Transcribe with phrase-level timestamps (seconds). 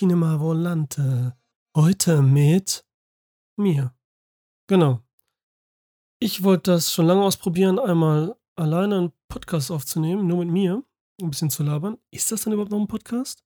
[0.00, 1.36] Cinema Volante.
[1.76, 2.86] Heute mit
[3.58, 3.94] mir.
[4.66, 5.02] Genau.
[6.18, 10.82] Ich wollte das schon lange ausprobieren, einmal alleine einen Podcast aufzunehmen, nur mit mir,
[11.20, 11.98] ein bisschen zu labern.
[12.10, 13.44] Ist das dann überhaupt noch ein Podcast?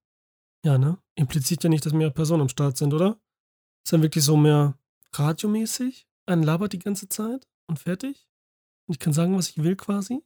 [0.64, 0.96] Ja, ne?
[1.16, 3.18] Impliziert ja nicht, dass mehr Personen am Start sind, oder?
[3.84, 4.78] Ist dann wirklich so mehr
[5.12, 6.06] radiomäßig?
[6.26, 8.28] Ein labert die ganze Zeit und fertig?
[8.86, 10.22] Und ich kann sagen, was ich will quasi?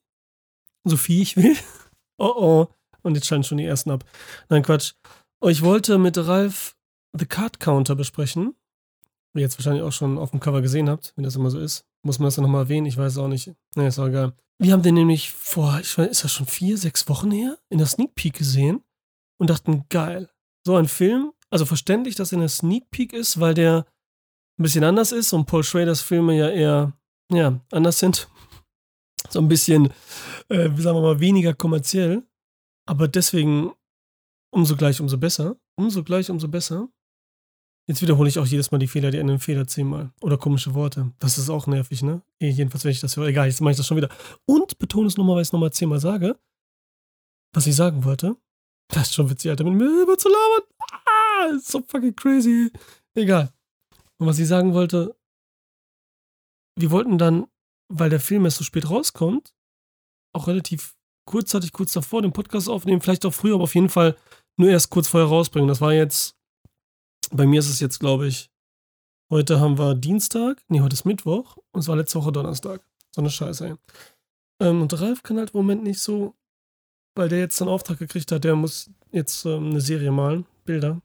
[0.84, 1.56] So viel ich will?
[2.18, 2.74] oh oh.
[3.00, 4.04] Und jetzt scheinen schon die ersten ab.
[4.50, 4.92] Nein, Quatsch.
[5.46, 6.76] Ich wollte mit Ralf
[7.16, 8.54] The Card Counter besprechen.
[9.32, 11.60] Wie ihr jetzt wahrscheinlich auch schon auf dem Cover gesehen habt, wenn das immer so
[11.60, 11.84] ist.
[12.02, 12.86] Muss man das dann nochmal erwähnen?
[12.86, 13.52] Ich weiß auch nicht.
[13.76, 14.34] Ne, ist auch egal.
[14.58, 17.78] Wir haben den nämlich vor, ich weiß, ist das schon vier, sechs Wochen her, in
[17.78, 18.82] der Sneak Peek gesehen
[19.38, 20.28] und dachten, geil.
[20.66, 23.86] So ein Film, also verständlich, dass er in der Sneak Peek ist, weil der
[24.58, 26.92] ein bisschen anders ist und Paul Schraders Filme ja eher,
[27.32, 28.28] ja, anders sind.
[29.30, 29.92] So ein bisschen,
[30.48, 32.22] äh, sagen wir mal, weniger kommerziell.
[32.86, 33.72] Aber deswegen
[34.50, 35.56] umso gleich, umso besser.
[35.76, 36.88] Umso gleich, umso besser.
[37.88, 40.12] Jetzt wiederhole ich auch jedes Mal die Fehler, die einen Fehler zehnmal.
[40.20, 41.10] Oder komische Worte.
[41.18, 42.20] Das ist auch nervig, ne?
[42.38, 43.28] Eh, jedenfalls, wenn ich das höre.
[43.28, 44.10] Egal, jetzt mache ich das schon wieder.
[44.44, 46.38] Und betone es nochmal, weil ich es nochmal zehnmal sage.
[47.54, 48.36] Was ich sagen wollte.
[48.90, 50.66] Das ist schon witzig, Alter, mit mir über zu labern.
[50.80, 52.72] Ah, so fucking crazy.
[53.14, 53.52] Egal.
[54.16, 55.14] Und was ich sagen wollte,
[56.74, 57.48] wir wollten dann,
[57.92, 59.54] weil der Film erst so spät rauskommt,
[60.32, 60.96] auch relativ
[61.26, 64.16] kurzzeitig kurz davor den Podcast aufnehmen, vielleicht auch früher, aber auf jeden Fall
[64.58, 65.68] nur erst kurz vorher rausbringen.
[65.68, 66.36] Das war jetzt,
[67.30, 68.50] bei mir ist es jetzt, glaube ich,
[69.30, 72.82] heute haben wir Dienstag, nee, heute ist Mittwoch und es war letzte Woche Donnerstag.
[73.14, 73.74] So eine Scheiße, ey.
[74.60, 76.34] Ähm, und Ralf kann halt im Moment nicht so,
[77.14, 81.00] weil der jetzt einen Auftrag gekriegt hat, der muss jetzt ähm, eine Serie malen, Bilder.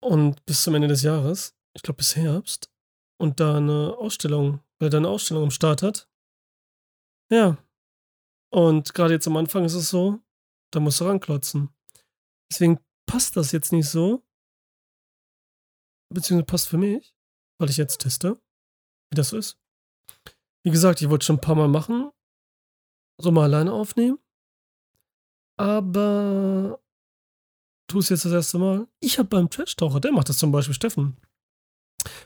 [0.00, 2.70] Und bis zum Ende des Jahres, ich glaube bis Herbst,
[3.18, 6.08] und da eine Ausstellung, weil er da eine Ausstellung am Start hat.
[7.30, 7.56] Ja,
[8.50, 10.18] und gerade jetzt am Anfang ist es so,
[10.72, 11.68] da musst du ranklotzen.
[12.50, 14.24] Deswegen passt das jetzt nicht so.
[16.12, 17.14] Beziehungsweise passt für mich,
[17.58, 18.40] weil ich jetzt teste,
[19.10, 19.58] wie das so ist.
[20.64, 22.10] Wie gesagt, ich wollte schon ein paar Mal machen.
[23.18, 24.18] So mal alleine aufnehmen.
[25.56, 26.80] Aber
[27.86, 28.88] tu es jetzt das erste Mal.
[29.00, 31.16] Ich habe beim Trash-Taucher, der macht das zum Beispiel, Steffen.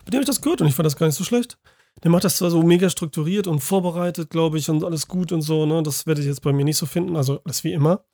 [0.04, 1.58] Bei dem habe ich das gehört und ich fand das gar nicht so schlecht.
[2.02, 5.42] Der macht das zwar so mega strukturiert und vorbereitet, glaube ich, und alles gut und
[5.42, 5.82] so, ne?
[5.82, 8.04] Das werde ich jetzt bei mir nicht so finden, also alles wie immer.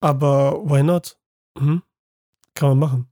[0.00, 1.16] Aber why not?
[1.56, 1.82] Hm?
[2.54, 3.08] Kann man machen.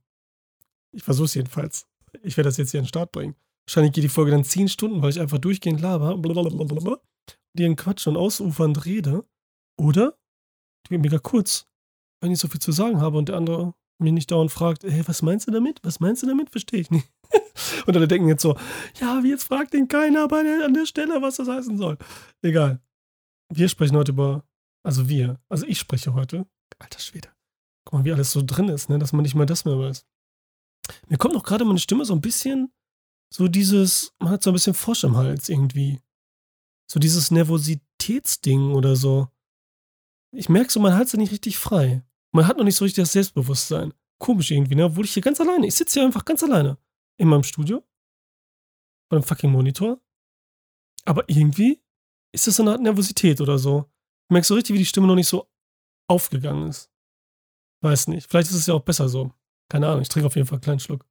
[0.91, 1.87] Ich versuche es jedenfalls.
[2.21, 3.35] Ich werde das jetzt hier in den Start bringen.
[3.65, 6.99] Wahrscheinlich geht die Folge dann 10 Stunden, weil ich einfach durchgehend laber, blablabla,
[7.53, 9.25] die in Quatsch und ausufernd rede.
[9.77, 10.17] Oder
[10.89, 11.67] die mega kurz,
[12.19, 15.03] wenn ich so viel zu sagen habe und der andere mir nicht dauernd fragt, hey,
[15.07, 15.79] was meinst du damit?
[15.83, 16.49] Was meinst du damit?
[16.49, 17.09] Verstehe ich nicht.
[17.85, 18.57] Und alle denken jetzt so,
[18.99, 21.97] ja, wie jetzt fragt den keiner bei der, an der Stelle, was das heißen soll.
[22.41, 22.81] Egal.
[23.53, 24.43] Wir sprechen heute über,
[24.83, 26.45] also wir, also ich spreche heute,
[26.79, 27.29] alter Schwede.
[27.85, 30.05] Guck mal, wie alles so drin ist, ne, dass man nicht mal das mehr weiß.
[31.07, 32.71] Mir kommt noch gerade meine Stimme so ein bisschen,
[33.33, 35.99] so dieses, man hat so ein bisschen Frosch im Hals irgendwie.
[36.89, 39.29] So dieses Nervositätsding oder so.
[40.33, 42.03] Ich merke so, mein Hals ist nicht richtig frei.
[42.33, 43.93] Man hat noch nicht so richtig das Selbstbewusstsein.
[44.19, 44.85] Komisch irgendwie, ne?
[44.85, 46.77] Obwohl ich hier ganz alleine, ich sitze hier einfach ganz alleine
[47.21, 47.87] in meinem Studio.
[49.09, 50.01] Bei einem fucking Monitor.
[51.05, 51.79] Aber irgendwie
[52.33, 53.91] ist das so eine Art Nervosität oder so.
[54.25, 55.47] Ich merke so richtig, wie die Stimme noch nicht so
[56.07, 56.91] aufgegangen ist.
[57.83, 58.27] Weiß nicht.
[58.27, 59.31] Vielleicht ist es ja auch besser so.
[59.69, 60.01] Keine Ahnung.
[60.01, 61.05] Ich trinke auf jeden Fall einen kleinen Schluck.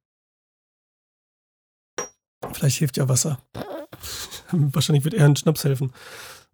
[2.53, 3.41] Vielleicht hilft ja Wasser.
[4.51, 5.93] Wahrscheinlich wird eher ein Schnaps helfen.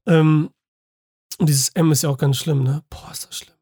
[0.06, 0.53] Ähm,
[1.39, 2.84] und dieses M ist ja auch ganz schlimm, ne?
[2.89, 3.56] Boah, ist das schlimm.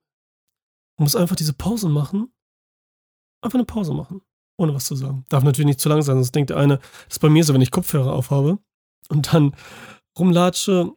[0.97, 2.33] Man muss einfach diese Pause machen.
[3.41, 4.21] Einfach eine Pause machen
[4.57, 5.25] ohne was zu sagen.
[5.29, 7.53] Darf natürlich nicht zu lang sein, sonst denkt der eine, das ist bei mir so,
[7.53, 8.59] wenn ich Kopfhörer aufhabe
[9.09, 9.55] und dann
[10.17, 10.91] rumlatsche,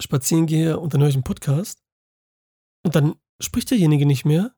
[0.00, 1.82] spazieren gehe und dann höre ich einen Podcast
[2.84, 4.54] und dann spricht derjenige nicht mehr.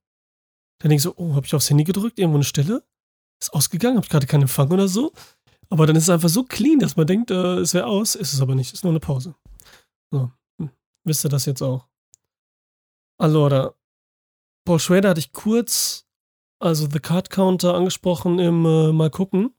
[0.81, 2.85] Dann denke ich so, oh, habe ich aufs Handy gedrückt, irgendwo eine Stelle?
[3.41, 5.13] Ist ausgegangen, habe ich gerade keinen Empfang oder so.
[5.71, 8.33] Aber dann ist es einfach so clean, dass man denkt, äh, es wäre aus, ist
[8.33, 9.35] es aber nicht, ist nur eine Pause.
[10.11, 10.31] So,
[10.61, 10.71] hm.
[11.05, 11.89] wisst ihr das jetzt auch?
[13.21, 13.75] Allora,
[14.65, 16.08] Paul Schrader hatte ich kurz
[16.61, 19.55] also The Card Counter angesprochen im äh, Mal gucken.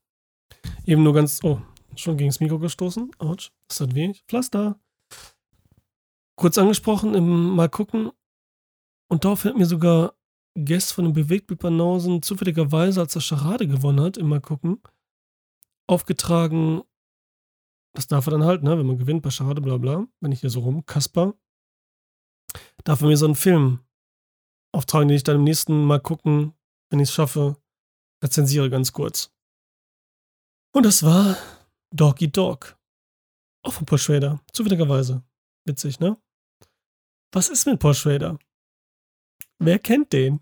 [0.84, 1.60] Eben nur ganz, oh,
[1.96, 3.10] schon gegen das Mikro gestoßen.
[3.18, 4.12] Autsch, das hat weh.
[4.28, 4.78] Pflaster.
[6.36, 8.10] Kurz angesprochen im Mal gucken.
[9.08, 10.14] Und darauf hat mir sogar
[10.54, 14.80] Guest von den Bewegtbildbanausen zufälligerweise, als er Charade gewonnen hat, im Mal gucken,
[15.86, 16.82] aufgetragen.
[17.94, 20.06] Das darf er dann halt, ne, wenn man gewinnt bei Charade, bla bla.
[20.20, 21.34] Wenn ich hier so rum, Kasper.
[22.84, 23.80] Darf er mir so einen Film
[24.72, 26.54] auftragen, den ich dann im nächsten Mal gucken
[26.90, 27.56] wenn ich es schaffe,
[28.22, 29.32] rezensiere ganz kurz.
[30.72, 31.36] Und das war
[31.94, 32.76] Doggy Dog.
[33.62, 34.40] Auch von Paul Schrader.
[34.52, 35.22] Zufälligerweise.
[35.66, 36.16] Witzig, ne?
[37.32, 38.38] Was ist mit Paul Schrader?
[39.58, 40.40] Wer kennt den?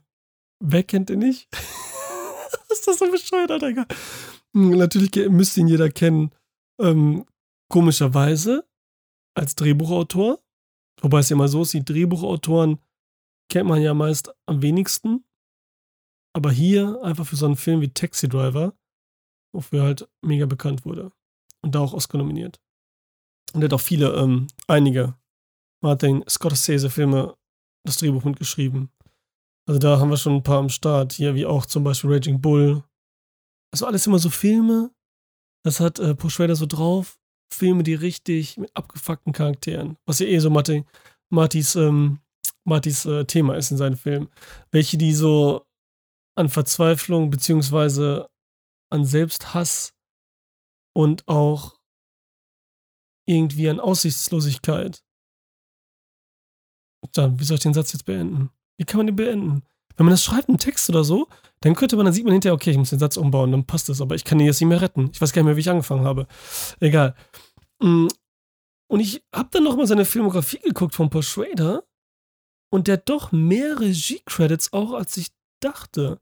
[0.61, 1.49] Wer kennt den nicht?
[2.71, 3.87] ist das so bescheuert, Alter?
[4.55, 6.33] Hm, natürlich müsste ihn jeder kennen.
[6.81, 7.27] Ähm,
[7.71, 8.69] komischerweise
[9.35, 10.43] als Drehbuchautor.
[11.00, 12.79] Wobei es ja immer so ist, die Drehbuchautoren
[13.50, 15.25] kennt man ja meist am wenigsten.
[16.34, 18.75] Aber hier einfach für so einen Film wie Taxi Driver,
[19.54, 21.12] wofür er halt mega bekannt wurde.
[21.62, 22.60] Und da auch Oscar nominiert.
[23.52, 25.14] Und er hat auch viele, ähm, einige
[25.82, 27.36] Martin Scorsese-Filme
[27.84, 28.90] das Drehbuch mitgeschrieben.
[29.66, 31.12] Also da haben wir schon ein paar am Start.
[31.12, 32.82] Hier wie auch zum Beispiel Raging Bull.
[33.72, 34.90] Also alles immer so Filme.
[35.64, 37.19] Das hat äh, Paul Schrader so drauf.
[37.52, 39.96] Filme, die richtig mit abgefuckten Charakteren.
[40.06, 40.84] Was ja eh so Martin,
[41.30, 42.20] Martys, ähm,
[42.64, 44.28] Martys äh, Thema ist in seinen Filmen.
[44.70, 45.66] Welche, die so
[46.38, 48.31] an Verzweiflung beziehungsweise
[48.90, 49.93] an Selbsthass
[50.94, 51.79] und auch
[53.26, 55.02] irgendwie an Aussichtslosigkeit.
[57.12, 58.50] Dann, wie soll ich den Satz jetzt beenden?
[58.79, 59.62] Wie kann man den beenden?
[59.96, 61.29] Wenn man das schreibt im Text oder so,
[61.61, 63.88] dann könnte man, dann sieht man hinterher, okay, ich muss den Satz umbauen, dann passt
[63.88, 65.11] es, aber ich kann den jetzt nicht mehr retten.
[65.12, 66.29] Ich weiß gar nicht mehr, wie ich angefangen habe.
[66.79, 67.14] Egal.
[67.81, 68.06] Mm.
[68.90, 71.82] Und ich habe dann nochmal seine Filmografie geguckt von Paul Schrader
[72.70, 75.29] und der hat doch mehr Regie-Credits auch, als ich
[75.61, 76.20] dachte.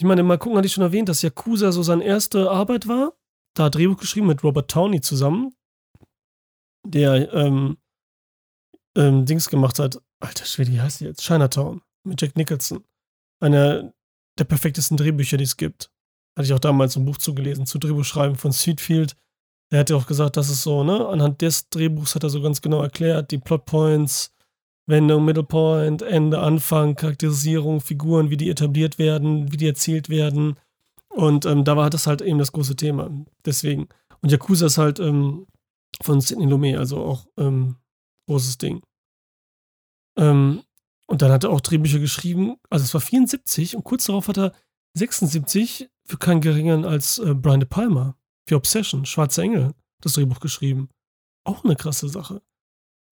[0.00, 3.14] Ich meine, mal gucken, hatte ich schon erwähnt, dass Yakuza so seine erste Arbeit war.
[3.54, 5.54] Da hat Drehbuch geschrieben mit Robert Towney zusammen,
[6.86, 7.78] der ähm,
[8.96, 10.00] ähm, Dings gemacht hat.
[10.20, 11.22] Alter Schwede, wie heißt die jetzt?
[11.22, 12.84] Chinatown mit Jack Nicholson.
[13.40, 13.92] Einer
[14.38, 15.90] der perfektesten Drehbücher, die es gibt.
[16.36, 19.16] Hatte ich auch damals ein Buch zugelesen, zu Drehbuchschreiben von Sweetfield.
[19.70, 21.08] Er hat ja auch gesagt, dass es so, ne?
[21.08, 24.32] Anhand des Drehbuchs hat er so ganz genau erklärt, die Plotpoints,
[24.88, 30.58] Wendung, Middlepoint, Ende, Anfang, Charakterisierung, Figuren, wie die etabliert werden, wie die erzählt werden.
[31.10, 33.10] Und ähm, da war das halt eben das große Thema.
[33.44, 33.88] Deswegen.
[34.22, 35.46] Und Yakuza ist halt ähm,
[36.02, 37.76] von Sidney Lumet, also auch ähm,
[38.28, 38.82] großes Ding.
[40.16, 40.62] Ähm,
[41.06, 42.56] und dann hat er auch Drehbücher geschrieben.
[42.70, 44.52] Also es war 74 und kurz darauf hat er
[44.94, 50.40] 76 für keinen geringeren als äh, Brian De Palma für Obsession, Schwarze Engel, das Drehbuch
[50.40, 50.88] geschrieben.
[51.44, 52.42] Auch eine krasse Sache.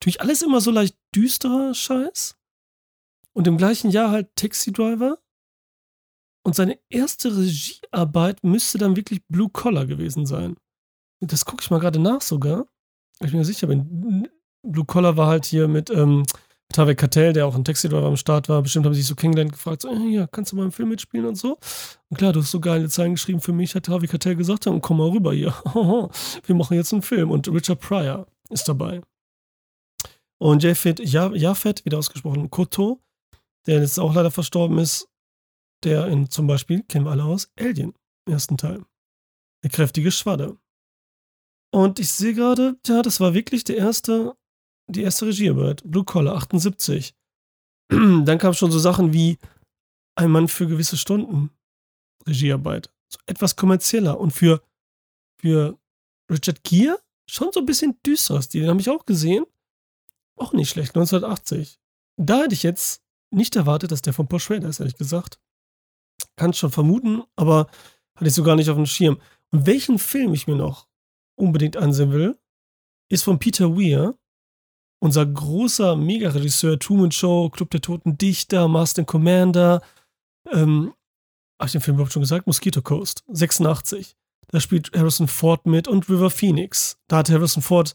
[0.00, 2.36] Natürlich alles immer so leicht düsterer Scheiß.
[3.32, 5.18] Und im gleichen Jahr halt Taxi Driver.
[6.42, 10.56] Und seine erste Regiearbeit müsste dann wirklich Blue Collar gewesen sein.
[11.20, 12.66] Das gucke ich mal gerade nach sogar.
[13.20, 14.28] Ich bin mir sicher bin.
[14.62, 16.24] Blue Collar war halt hier mit ähm,
[16.72, 19.52] Tavek Cartel, der auch ein Taxi-Driver am Start war, bestimmt haben sie sich so kennengelernt
[19.52, 21.58] gefragt, so, ja, kannst du mal im Film mitspielen und so?
[22.08, 24.80] Und klar, du hast so geile Zeilen geschrieben für mich, hat Tavek Cartel gesagt, und
[24.80, 25.54] komm mal rüber hier.
[26.44, 29.00] Wir machen jetzt einen Film und Richard Pryor ist dabei.
[30.38, 33.00] Und Jafet, Jafet, wieder ausgesprochen, Koto,
[33.66, 35.08] der jetzt auch leider verstorben ist,
[35.82, 37.94] der in zum Beispiel, kennen wir alle aus, Alien,
[38.26, 38.84] im ersten Teil.
[39.62, 40.58] Der kräftige Schwadde.
[41.72, 44.36] Und ich sehe gerade, ja, das war wirklich der erste
[44.88, 47.14] die erste Regiearbeit, Blue Collar, 78.
[47.90, 49.38] Dann kam schon so Sachen wie
[50.14, 51.50] Ein Mann für gewisse Stunden,
[52.26, 52.90] Regiearbeit.
[53.12, 54.62] So etwas kommerzieller und für,
[55.40, 55.78] für
[56.30, 56.98] Richard Gere
[57.28, 58.62] schon so ein bisschen düsterer Stil.
[58.62, 59.44] Den habe ich auch gesehen.
[60.36, 61.78] Auch nicht schlecht, 1980.
[62.16, 65.40] Da hätte ich jetzt nicht erwartet, dass der von Paul Schrader ist, ehrlich gesagt.
[66.36, 67.66] Kann schon vermuten, aber
[68.14, 69.20] hatte ich so gar nicht auf dem Schirm.
[69.50, 70.88] Und welchen Film ich mir noch
[71.38, 72.38] unbedingt ansehen will,
[73.10, 74.18] ist von Peter Weir
[74.98, 79.82] unser großer Mega-Regisseur, Truman Show, Club der Toten Dichter, Master Commander,
[80.50, 80.94] ähm,
[81.58, 82.46] habe ich den Film überhaupt schon gesagt?
[82.46, 84.16] Mosquito Coast, 86.
[84.48, 86.98] Da spielt Harrison Ford mit und River Phoenix.
[87.08, 87.94] Da hat Harrison Ford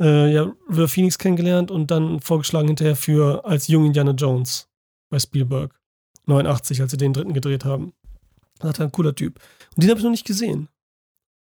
[0.00, 4.68] äh, ja, River Phoenix kennengelernt und dann vorgeschlagen hinterher für als jung Indiana Jones
[5.10, 5.78] bei Spielberg.
[6.26, 7.92] 89, als sie den dritten gedreht haben.
[8.58, 9.40] Das hat ein cooler Typ.
[9.74, 10.68] Und den habe ich noch nicht gesehen.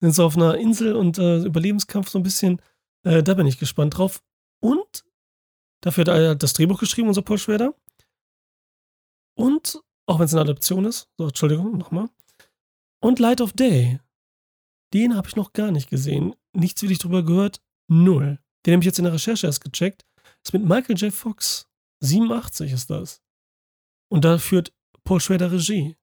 [0.00, 2.62] Sind so auf einer Insel und äh, Überlebenskampf so ein bisschen.
[3.04, 4.22] Äh, da bin ich gespannt drauf.
[4.60, 5.04] Und
[5.80, 7.74] dafür hat er das Drehbuch geschrieben, unser Paul Schwerder.
[9.36, 12.08] Und, auch wenn es eine Adaption ist, so, Entschuldigung, nochmal.
[13.00, 14.00] Und Light of Day.
[14.92, 16.34] Den habe ich noch gar nicht gesehen.
[16.52, 17.60] Nichts wirklich drüber gehört.
[17.88, 18.38] Null.
[18.64, 20.04] Den habe ich jetzt in der Recherche erst gecheckt.
[20.44, 21.12] Ist mit Michael J.
[21.12, 21.66] Fox.
[22.00, 23.22] 87 ist das.
[24.10, 24.72] Und da führt
[25.04, 25.96] Paul Schrader Regie.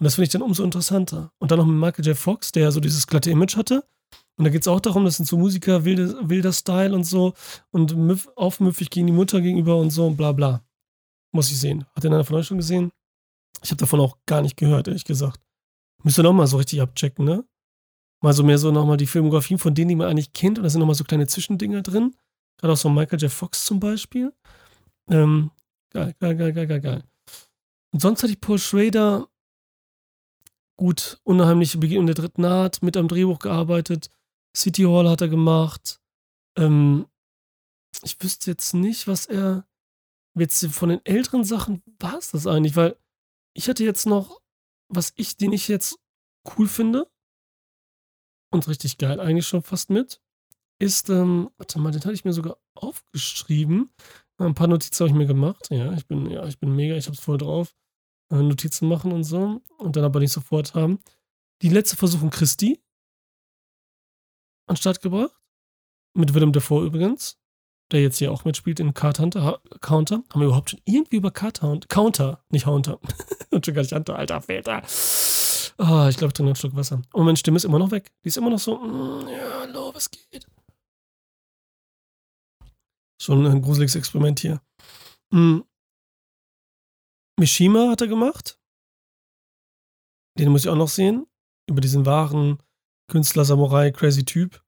[0.00, 1.32] Und das finde ich dann umso interessanter.
[1.38, 2.16] Und dann noch mit Michael J.
[2.16, 3.84] Fox, der ja so dieses glatte Image hatte.
[4.36, 7.34] Und da geht es auch darum, das sind so Musiker, wilde, wilder Style und so
[7.70, 7.96] und
[8.36, 10.64] aufmüffig gegen die Mutter gegenüber und so und bla bla.
[11.32, 11.84] Muss ich sehen.
[11.94, 12.92] Hat den einer von euch schon gesehen?
[13.62, 15.40] Ich habe davon auch gar nicht gehört, ehrlich gesagt.
[16.04, 17.44] Müsst ihr noch mal so richtig abchecken, ne?
[18.20, 20.58] Mal so mehr so nochmal die Filmografien von denen, die man eigentlich kennt.
[20.58, 22.16] Und da sind nochmal so kleine Zwischendinger drin.
[22.58, 23.30] Gerade auch so Michael J.
[23.30, 24.32] Fox zum Beispiel.
[25.08, 25.50] Ähm,
[25.90, 27.04] geil, geil, geil, geil, geil, geil.
[27.92, 29.28] Und sonst hatte ich Paul Schrader
[30.76, 34.10] gut, unheimliche Begegnung der dritten Art, mit am Drehbuch gearbeitet.
[34.56, 36.00] City Hall hat er gemacht.
[36.56, 37.06] Ähm,
[38.02, 39.66] ich wüsste jetzt nicht, was er.
[40.34, 42.96] Jetzt von den älteren Sachen war es das eigentlich, weil
[43.54, 44.40] ich hatte jetzt noch,
[44.88, 45.98] was ich, den ich jetzt
[46.56, 47.10] cool finde
[48.50, 50.20] und richtig geil eigentlich schon fast mit,
[50.78, 53.90] ist, ähm, warte mal, den hatte ich mir sogar aufgeschrieben.
[54.38, 55.68] Ein paar Notizen habe ich mir gemacht.
[55.70, 57.74] Ja, ich bin, ja, ich bin mega, ich habe es voll drauf.
[58.30, 59.60] Äh, Notizen machen und so.
[59.78, 61.00] Und dann aber nicht sofort haben.
[61.62, 62.80] Die letzte Versuchung Christi
[64.68, 65.34] an Start gebracht.
[66.14, 67.38] Mit Willem Dafoe übrigens.
[67.90, 69.60] Der jetzt hier auch mitspielt in Card Hunter.
[69.80, 70.22] Counter.
[70.30, 71.88] Haben wir überhaupt schon irgendwie über Card Hunter?
[71.88, 73.00] Counter, nicht Hunter.
[73.50, 74.82] und schon gar nicht Hunter, alter Väter.
[75.80, 77.02] Ah, oh, ich glaube, ich trinke einen Schluck Wasser.
[77.12, 78.10] Und meine Stimme ist immer noch weg.
[78.24, 80.46] Die ist immer noch so, mm, ja, hallo, was geht?
[83.22, 84.60] Schon ein gruseliges Experiment hier.
[85.32, 85.64] Hm.
[87.38, 88.58] Mishima hat er gemacht.
[90.36, 91.26] Den muss ich auch noch sehen.
[91.68, 92.58] Über diesen wahren
[93.08, 94.64] Künstler, Samurai, crazy Typ.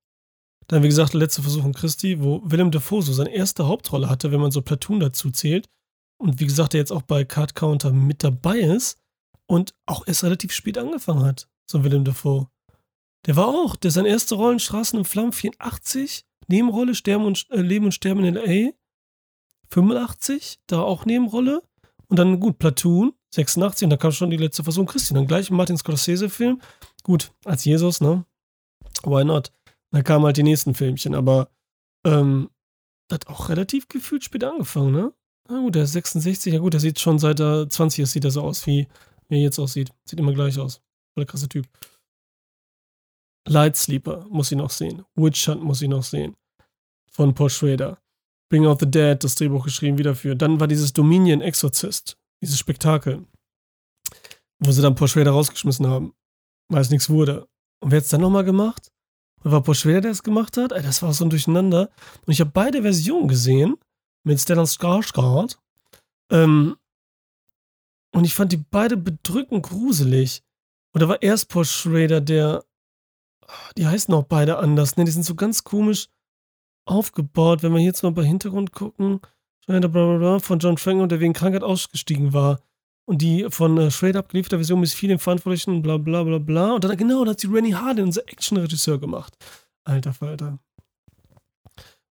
[0.69, 4.41] Dann, wie gesagt, letzte Versuchung Christi, wo Willem Dafoe so seine erste Hauptrolle hatte, wenn
[4.41, 5.69] man so Platoon dazu zählt.
[6.21, 9.00] Und wie gesagt, der jetzt auch bei Card Counter mit dabei ist
[9.51, 12.49] und auch erst relativ spät angefangen hat, so Willem Dafoe.
[13.27, 17.47] Der war auch, der seine erste Rolle in Straßen und Flammen 84 Nebenrolle, Sterben und,
[17.51, 18.73] äh, Leben und Sterben in L.A.
[19.71, 21.63] 85, da auch Nebenrolle.
[22.07, 25.17] Und dann, gut, Platoon, 86, und da kam schon die letzte Version Christian.
[25.17, 26.61] Dann gleich ein Martin Scorsese-Film.
[27.03, 28.25] Gut, als Jesus, ne?
[29.03, 29.53] Why not?
[29.91, 31.51] Da kamen halt die nächsten Filmchen, aber
[32.05, 32.51] ähm,
[33.11, 35.13] hat auch relativ gefühlt spät angefangen, ne?
[35.49, 38.25] Na gut, der ist 66, ja gut, der sieht schon seit er 20 ist, sieht
[38.25, 38.87] er so aus, wie,
[39.31, 39.91] wie er jetzt aussieht.
[40.05, 40.83] Sieht immer gleich aus.
[41.15, 41.67] Voll der krasse Typ.
[43.49, 45.05] Light Sleeper muss ich noch sehen.
[45.15, 46.37] Witch Hunt muss ich noch sehen
[47.11, 47.99] von Paul Schrader.
[48.51, 50.35] Bring Out the Dead, das Drehbuch geschrieben, wieder für.
[50.35, 53.27] Dann war dieses Dominion Exorcist, dieses Spektakel,
[54.59, 56.15] wo sie dann Paul Schrader rausgeschmissen haben,
[56.69, 57.47] weil es nichts wurde.
[57.81, 58.91] Und wer hat es dann nochmal gemacht?
[59.43, 60.73] Und war Paul Schrader, der es gemacht hat?
[60.73, 61.91] Ey, das war so ein Durcheinander.
[62.27, 63.77] Und ich habe beide Versionen gesehen
[64.25, 65.57] mit Stellan Skarsgård.
[66.31, 66.77] Ähm,
[68.13, 70.43] und ich fand die beide bedrückend gruselig.
[70.93, 72.65] Und da war erst Paul Schrader, der.
[73.77, 75.05] Die heißen auch beide anders, ne?
[75.05, 76.09] Die sind so ganz komisch
[76.85, 79.21] aufgebaut, wenn wir jetzt mal bei Hintergrund gucken,
[79.67, 82.61] von John Franklin, der wegen Krankheit ausgestiegen war.
[83.07, 86.75] Und die von äh, Straight Up gelieferte Version ist vielen Verantwortlichen, bla bla bla bla.
[86.75, 89.35] Und dann, genau, da hat sie Rennie Harden, unser Action-Regisseur, gemacht.
[89.85, 90.61] Alter Falter.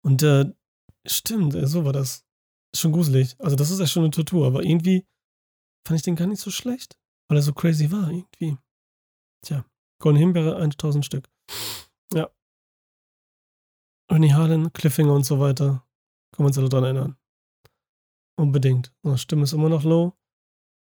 [0.01, 0.45] Und äh,
[1.05, 2.23] stimmt, äh, so war das.
[2.75, 3.35] Schon gruselig.
[3.39, 5.05] Also, das ist echt schon eine Tortur, aber irgendwie
[5.87, 8.57] fand ich den gar nicht so schlecht, weil er so crazy war, irgendwie.
[9.45, 9.65] Tja,
[10.01, 11.29] Golden Himbeere 1000 Stück.
[12.13, 12.29] Ja,
[14.09, 15.85] Ernie Harlan, Cliffhanger und so weiter.
[16.33, 17.17] Können wir uns alle dran erinnern.
[18.39, 18.93] Unbedingt.
[19.01, 20.13] Unsere Stimme ist immer noch low.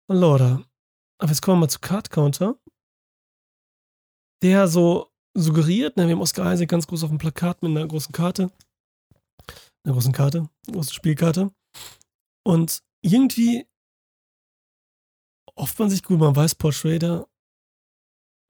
[0.10, 0.64] Lorda.
[1.20, 2.60] Aber jetzt kommen wir mal zu Card Counter.
[4.44, 7.88] Der so suggeriert, ne, wir haben Oscar Isaac ganz groß auf dem Plakat mit einer
[7.88, 8.52] großen Karte.
[9.84, 11.54] Einer großen Karte, einer großen Spielkarte.
[12.44, 13.68] Und irgendwie
[15.57, 17.27] hofft man sich gut, man weiß Paul Schrader.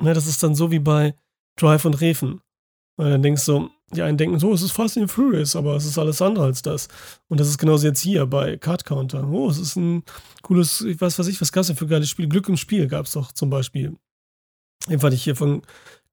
[0.01, 1.15] Ne, das ist dann so wie bei
[1.57, 2.41] Drive und Refen.
[2.97, 5.85] Weil dann denkst du, die einen denken so, es ist Fast and Furious, aber es
[5.85, 6.87] ist alles andere als das.
[7.27, 9.27] Und das ist genauso jetzt hier bei Card Counter.
[9.29, 10.03] Oh, es ist ein
[10.41, 12.27] cooles, ich weiß was ich, was gab es denn für geile Spiele?
[12.27, 13.95] Glück im Spiel gab es doch zum Beispiel.
[14.87, 15.61] Den fand ich hier von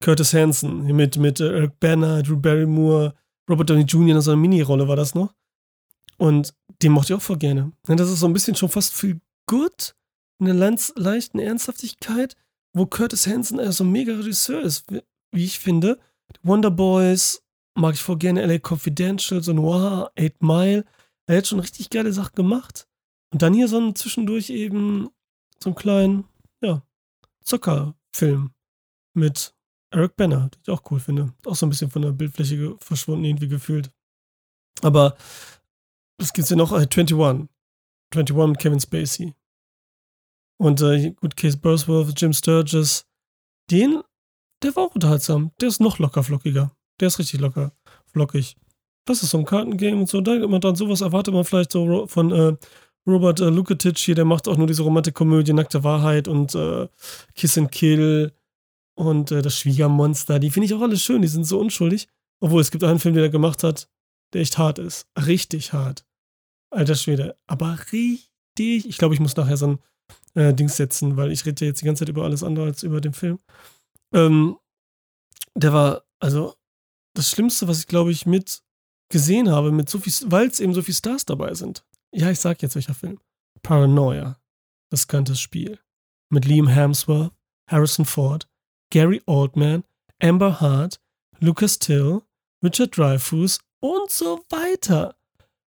[0.00, 3.14] Curtis Hanson mit, mit äh, Eric Banner, Drew Barrymore,
[3.49, 4.16] Robert Downey Jr.
[4.16, 5.34] in so einer Mini-Rolle war das noch.
[6.18, 7.72] Und den mochte ich auch voll gerne.
[7.84, 9.94] Das ist so ein bisschen schon fast viel gut,
[10.46, 12.37] in einer leichten Ernsthaftigkeit,
[12.75, 15.99] wo Curtis Hanson so also mega Regisseur ist, wie ich finde.
[16.42, 17.42] Wonder Boys,
[17.75, 20.84] mag ich voll gerne LA Confidential, so Noir, Eight Mile.
[21.26, 22.88] Er hat schon richtig geile Sachen gemacht.
[23.32, 25.08] Und dann hier so ein zwischendurch eben
[25.62, 26.25] so einen kleinen,
[26.61, 26.82] ja,
[27.44, 28.52] Zuckerfilm
[29.14, 29.54] mit
[29.90, 31.32] Eric Banner, den ich auch cool finde.
[31.46, 33.90] Auch so ein bisschen von der Bildfläche verschwunden irgendwie gefühlt.
[34.80, 35.16] Aber
[36.18, 37.49] es gibt ja noch äh, 21.
[38.14, 39.34] 21 mit Kevin Spacey.
[40.62, 43.04] Und äh, gut, Case Bursworth, Jim Sturgis.
[43.69, 44.00] Den,
[44.62, 45.50] der war auch unterhaltsam.
[45.61, 46.71] Der ist noch locker flockiger.
[47.00, 47.73] Der ist richtig locker,
[48.12, 48.57] flockig.
[49.04, 50.21] Das ist so ein Kartengame und so.
[50.21, 52.57] Da man dann sowas erwartet man vielleicht so von äh,
[53.09, 56.87] Robert äh, Lukatic hier, der macht auch nur diese Romantikkomödie Nackte Wahrheit und äh,
[57.35, 58.33] Kiss and Kill
[58.95, 60.38] und äh, das Schwiegermonster.
[60.38, 62.07] Die finde ich auch alle schön, die sind so unschuldig.
[62.38, 63.88] Obwohl es gibt einen Film, den er gemacht hat,
[64.33, 65.09] der echt hart ist.
[65.26, 66.04] Richtig hart.
[66.71, 67.37] Alter Schwede.
[67.49, 68.88] Aber richtig.
[68.88, 69.78] Ich glaube, ich muss nachher so ein
[70.35, 72.83] äh, Dings setzen, weil ich rede ja jetzt die ganze Zeit über alles andere als
[72.83, 73.39] über den Film.
[74.12, 74.59] Ähm,
[75.55, 76.55] der war, also
[77.15, 78.62] das Schlimmste, was ich, glaube ich, mit
[79.11, 81.85] gesehen habe, mit so viel, weil es eben so viele Stars dabei sind.
[82.12, 83.19] Ja, ich sag jetzt welcher Film.
[83.62, 84.39] Paranoia.
[84.91, 85.79] Das kannte Spiel.
[86.31, 87.33] Mit Liam Hemsworth,
[87.67, 88.49] Harrison Ford,
[88.91, 89.85] Gary Oldman,
[90.21, 91.01] Amber Hart,
[91.41, 92.23] Lucas Till,
[92.62, 95.17] Richard Dreyfuss und so weiter.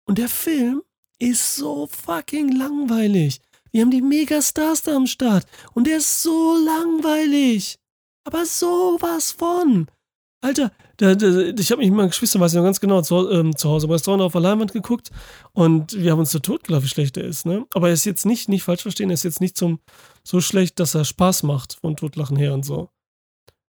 [0.04, 0.82] Und der Film
[1.18, 3.40] ist so fucking langweilig.
[3.70, 5.46] Wir haben die Megastars da am Start.
[5.74, 7.76] Und der ist so langweilig.
[8.24, 9.88] Aber sowas von.
[10.40, 13.28] Alter, da, da, ich habe mich mit meinen Geschwistern, weiß ich noch ganz genau, zu,
[13.28, 15.10] ähm, zu Hause im Restaurant auf der Leinwand geguckt
[15.52, 17.44] und wir haben uns da totgelacht, wie schlecht er ist.
[17.44, 17.66] Ne?
[17.74, 19.80] Aber er ist jetzt nicht, nicht falsch verstehen, er ist jetzt nicht zum,
[20.22, 22.88] so schlecht, dass er Spaß macht von Totlachen her und so.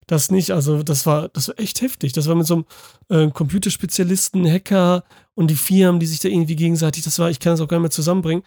[0.07, 2.13] Das nicht, also das war, das war echt heftig.
[2.13, 2.65] Das war mit so
[3.09, 5.03] einem äh, Computerspezialisten, Hacker
[5.35, 7.77] und die Firmen, die sich da irgendwie gegenseitig, das war, ich kann das auch gar
[7.77, 8.43] nicht mehr zusammenbringen.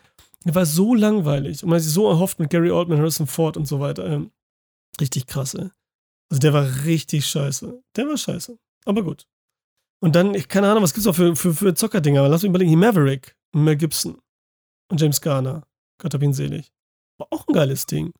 [0.48, 3.66] Er war so langweilig und man sich so erhofft mit Gary Oldman, Harrison Ford und
[3.66, 4.06] so weiter.
[4.06, 4.30] Ähm,
[4.98, 5.68] richtig krass, ey.
[6.30, 7.82] Also der war richtig scheiße.
[7.96, 8.58] Der war scheiße.
[8.86, 9.26] Aber gut.
[10.00, 12.26] Und dann, ich keine Ahnung, was gibt's auch für, für, für Zockerdinger?
[12.30, 14.22] Lass mich überlegen, Maverick, Mel Gibson
[14.90, 15.66] und James Garner.
[16.00, 16.72] Gott hab ihn selig.
[17.18, 18.14] War auch ein geiles Ding.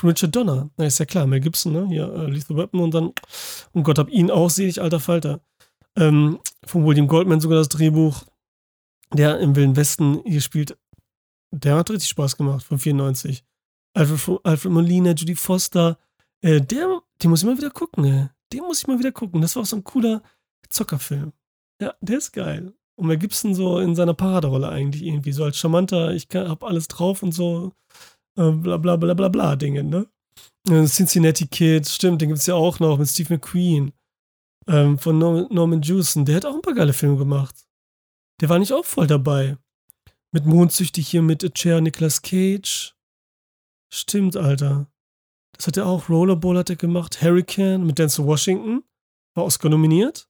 [0.00, 0.70] Von Richard Donner.
[0.78, 1.86] Na, ist ja klar, Mel Gibson, ne?
[1.88, 3.12] Hier, uh, Lethal Weapon und dann,
[3.72, 5.42] und Gott hab ihn auch selig, alter Falter.
[5.98, 8.24] Ähm, von William Goldman sogar das Drehbuch.
[9.12, 10.78] Der im Wilden Westen hier spielt.
[11.54, 13.44] Der hat richtig Spaß gemacht, von 94.
[13.96, 15.98] Alfred, Alfred Molina, Judy Foster.
[16.42, 18.28] Äh, der, den muss ich mal wieder gucken, ey.
[18.52, 19.40] Den muss ich mal wieder gucken.
[19.40, 20.22] Das war auch so ein cooler
[20.68, 21.32] Zockerfilm.
[21.80, 22.74] Ja, der ist geil.
[22.96, 26.62] Und Mel Gibson so in seiner Paraderolle eigentlich irgendwie, so als charmanter, ich kann, hab
[26.62, 27.72] alles drauf und so,
[28.38, 30.06] äh, bla bla bla bla bla Dinge, ne?
[30.68, 33.92] Äh, Cincinnati Kids, stimmt, den gibt's ja auch noch mit Steve McQueen
[34.68, 36.24] ähm, von Norman, Norman Jewison.
[36.24, 37.66] Der hat auch ein paar geile Filme gemacht.
[38.40, 39.56] Der war nicht auch voll dabei.
[40.34, 42.96] Mit Mondsüchtig hier mit A Chair Nicolas Cage.
[43.92, 44.90] Stimmt, Alter.
[45.56, 46.08] Das hat er auch.
[46.08, 47.22] Rollerball hat er gemacht.
[47.22, 48.82] Hurricane mit Denzel Washington.
[49.36, 50.28] War Oscar nominiert.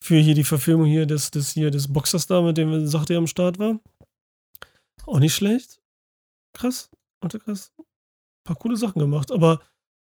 [0.00, 3.18] Für hier die Verfilmung hier des, des, hier des Boxers da, mit dem wir er
[3.18, 3.80] am Start war.
[5.06, 5.82] Auch nicht schlecht.
[6.56, 6.88] Krass.
[7.20, 7.72] Warte, krass.
[7.80, 7.84] Ein
[8.44, 9.32] paar coole Sachen gemacht.
[9.32, 9.60] Aber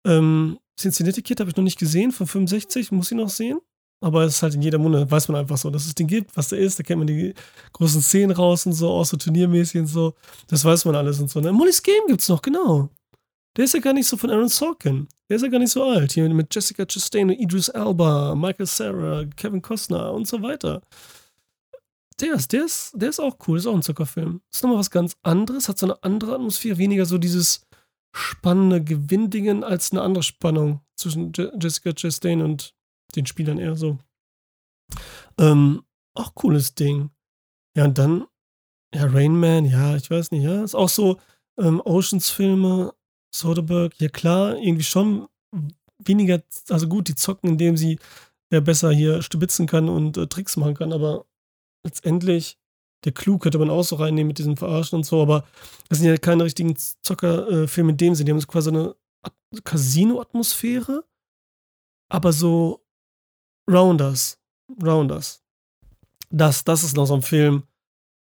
[0.05, 2.11] ähm, Cincinnati Kid habe ich noch nicht gesehen.
[2.11, 3.61] Von 65 muss ich noch sehen.
[3.99, 6.37] Aber es ist halt in jeder Munde, weiß man einfach so, dass es den gibt,
[6.37, 6.77] was der ist.
[6.77, 7.33] Da kennt man die
[7.73, 10.13] großen Szenen raus und so, auch so turniermäßig und so.
[10.47, 11.39] Das weiß man alles und so.
[11.39, 11.51] Ne?
[11.51, 12.89] Molly's Game gibt's noch, genau.
[13.55, 15.07] Der ist ja gar nicht so von Aaron Sorkin.
[15.27, 16.11] Der ist ja gar nicht so alt.
[16.11, 20.81] Hier mit Jessica Chastain, Idris Elba, Michael Sarah, Kevin Costner und so weiter.
[22.19, 23.57] Der ist, der ist, der ist auch cool.
[23.57, 24.41] Ist auch ein Zuckerfilm.
[24.51, 25.69] Ist nochmal was ganz anderes.
[25.69, 26.77] Hat so eine andere Atmosphäre.
[26.77, 27.61] Weniger so dieses
[28.13, 32.75] spannende Gewinndingen als eine andere Spannung zwischen Je Jessica Chastain und
[33.15, 33.97] den Spielern eher so.
[35.39, 35.83] Ähm,
[36.15, 37.11] auch cooles Ding.
[37.75, 38.25] Ja, und dann,
[38.93, 41.17] ja, Rain Man, ja, ich weiß nicht, ja, ist auch so
[41.59, 42.93] ähm, Oceans-Filme,
[43.33, 45.27] Soderbergh, ja klar, irgendwie schon
[45.99, 47.99] weniger, also gut, die zocken, indem sie
[48.51, 51.25] ja besser hier stibitzen kann und äh, Tricks machen kann, aber
[51.85, 52.57] letztendlich,
[53.03, 55.45] der Clou könnte man auch so reinnehmen mit diesem Verarschen und so, aber
[55.89, 58.95] das sind ja keine richtigen Zockerfilme äh, in dem Sinne, die haben so quasi eine
[59.63, 61.03] Casino-Atmosphäre,
[62.09, 62.86] aber so
[63.69, 64.39] Rounders,
[64.81, 65.43] Rounders.
[66.29, 67.63] Das, das ist noch so ein Film,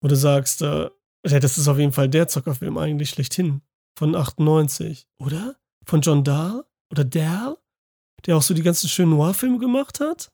[0.01, 0.91] wo du sagst, äh,
[1.23, 3.63] das ist auf jeden Fall der Zockerfilm eigentlich schlechthin
[3.99, 5.57] von 98, oder?
[5.85, 7.57] Von John Dahl oder Dahl,
[8.25, 10.33] der auch so die ganzen schönen Noir-Filme gemacht hat.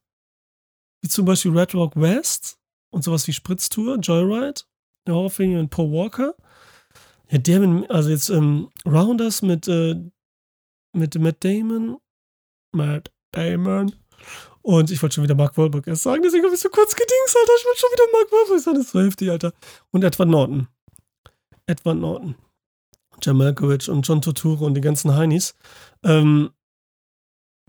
[1.00, 2.58] Wie zum Beispiel Red Rock West
[2.90, 4.62] und sowas wie Spritztour, Joyride,
[5.06, 6.34] der Horrorfilm mit Paul Walker.
[7.30, 9.96] Ja, der mit, also jetzt ähm, Rounders mit, äh,
[10.92, 11.98] mit Matt Damon.
[12.72, 13.94] Matt Damon.
[14.62, 17.36] Und ich wollte schon wieder Mark Wahlberg erst sagen, deswegen habe ich so kurz gedingst,
[17.36, 17.52] Alter.
[17.58, 19.52] Ich wollte schon wieder Mark Wahlberg sagen, das ist so heftig, Alter.
[19.90, 20.68] Und Edward Norton.
[21.66, 22.36] Edward Norton.
[23.20, 25.54] John Malkovich und John Turturro und die ganzen Heinis.
[26.04, 26.50] Ähm,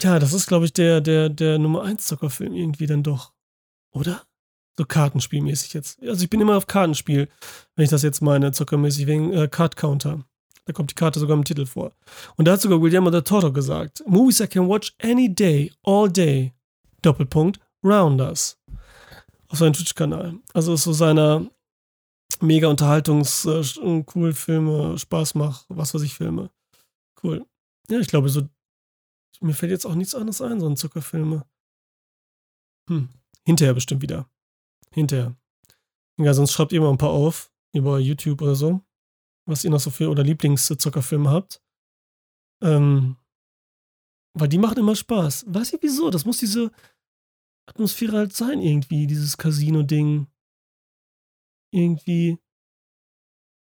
[0.01, 3.33] ja, das ist, glaube ich, der, der, der Nummer 1 Zuckerfilm irgendwie dann doch.
[3.91, 4.23] Oder?
[4.77, 6.01] So Kartenspielmäßig jetzt.
[6.01, 7.27] Also ich bin immer auf Kartenspiel,
[7.75, 10.25] wenn ich das jetzt meine, zuckermäßig, wegen äh, Card Counter.
[10.65, 11.91] Da kommt die Karte sogar im Titel vor.
[12.37, 16.09] Und da hat sogar Guillermo del Toro gesagt: Movies I can watch any day, all
[16.09, 16.53] day.
[17.05, 18.59] Doppelpunkt, Rounders.
[19.47, 20.39] Auf seinem Twitch-Kanal.
[20.53, 21.47] Also ist so seiner
[22.41, 26.49] mega Unterhaltungs-, äh, cool Filme, Spaß macht, was weiß ich, Filme.
[27.21, 27.45] Cool.
[27.89, 28.47] Ja, ich glaube, so.
[29.41, 31.45] Mir fällt jetzt auch nichts anderes ein, so ein Zuckerfilme.
[32.89, 33.09] Hm.
[33.45, 34.29] Hinterher bestimmt wieder.
[34.93, 35.35] Hinterher.
[36.17, 38.81] Ja, sonst schreibt ihr mal ein paar auf über YouTube oder so,
[39.45, 41.61] was ihr noch so für oder Lieblingszuckerfilme habt.
[42.61, 43.17] Ähm,
[44.35, 45.45] weil die machen immer Spaß.
[45.47, 46.09] Weiß ich wieso?
[46.09, 46.71] Das muss diese
[47.65, 50.27] Atmosphäre halt sein, irgendwie, dieses Casino-Ding
[51.71, 52.39] irgendwie,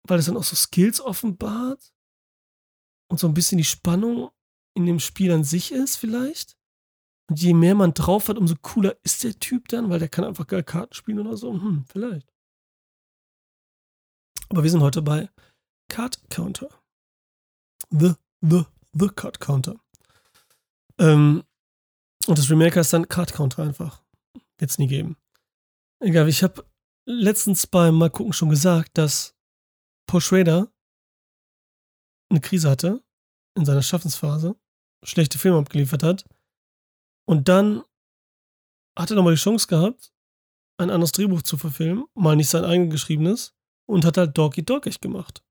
[0.07, 1.93] weil es dann auch so Skills offenbart
[3.11, 4.31] und so ein bisschen die Spannung
[4.75, 6.57] in dem Spiel an sich ist, vielleicht.
[7.29, 10.25] Und je mehr man drauf hat, umso cooler ist der Typ dann, weil der kann
[10.25, 11.53] einfach geil Karten spielen oder so.
[11.53, 12.33] Hm, vielleicht.
[14.49, 15.29] Aber wir sind heute bei
[15.89, 16.69] Card Counter.
[17.91, 19.81] The, the, the Card Counter.
[20.99, 21.43] Ähm,
[22.27, 24.03] und das Remake heißt dann Card Counter einfach.
[24.61, 25.17] Jetzt nie geben.
[26.01, 26.65] Egal, ich habe
[27.07, 29.35] letztens beim Mal gucken schon gesagt, dass
[30.07, 30.73] Paul Schrader
[32.31, 33.03] eine Krise hatte
[33.57, 34.57] in seiner Schaffensphase,
[35.05, 36.27] schlechte Filme abgeliefert hat
[37.29, 37.83] und dann
[38.99, 40.13] hat er nochmal die Chance gehabt,
[40.79, 43.55] ein anderes Drehbuch zu verfilmen, mal nicht sein eigenes geschriebenes
[43.87, 45.43] und hat halt Dog Eat Dog echt gemacht.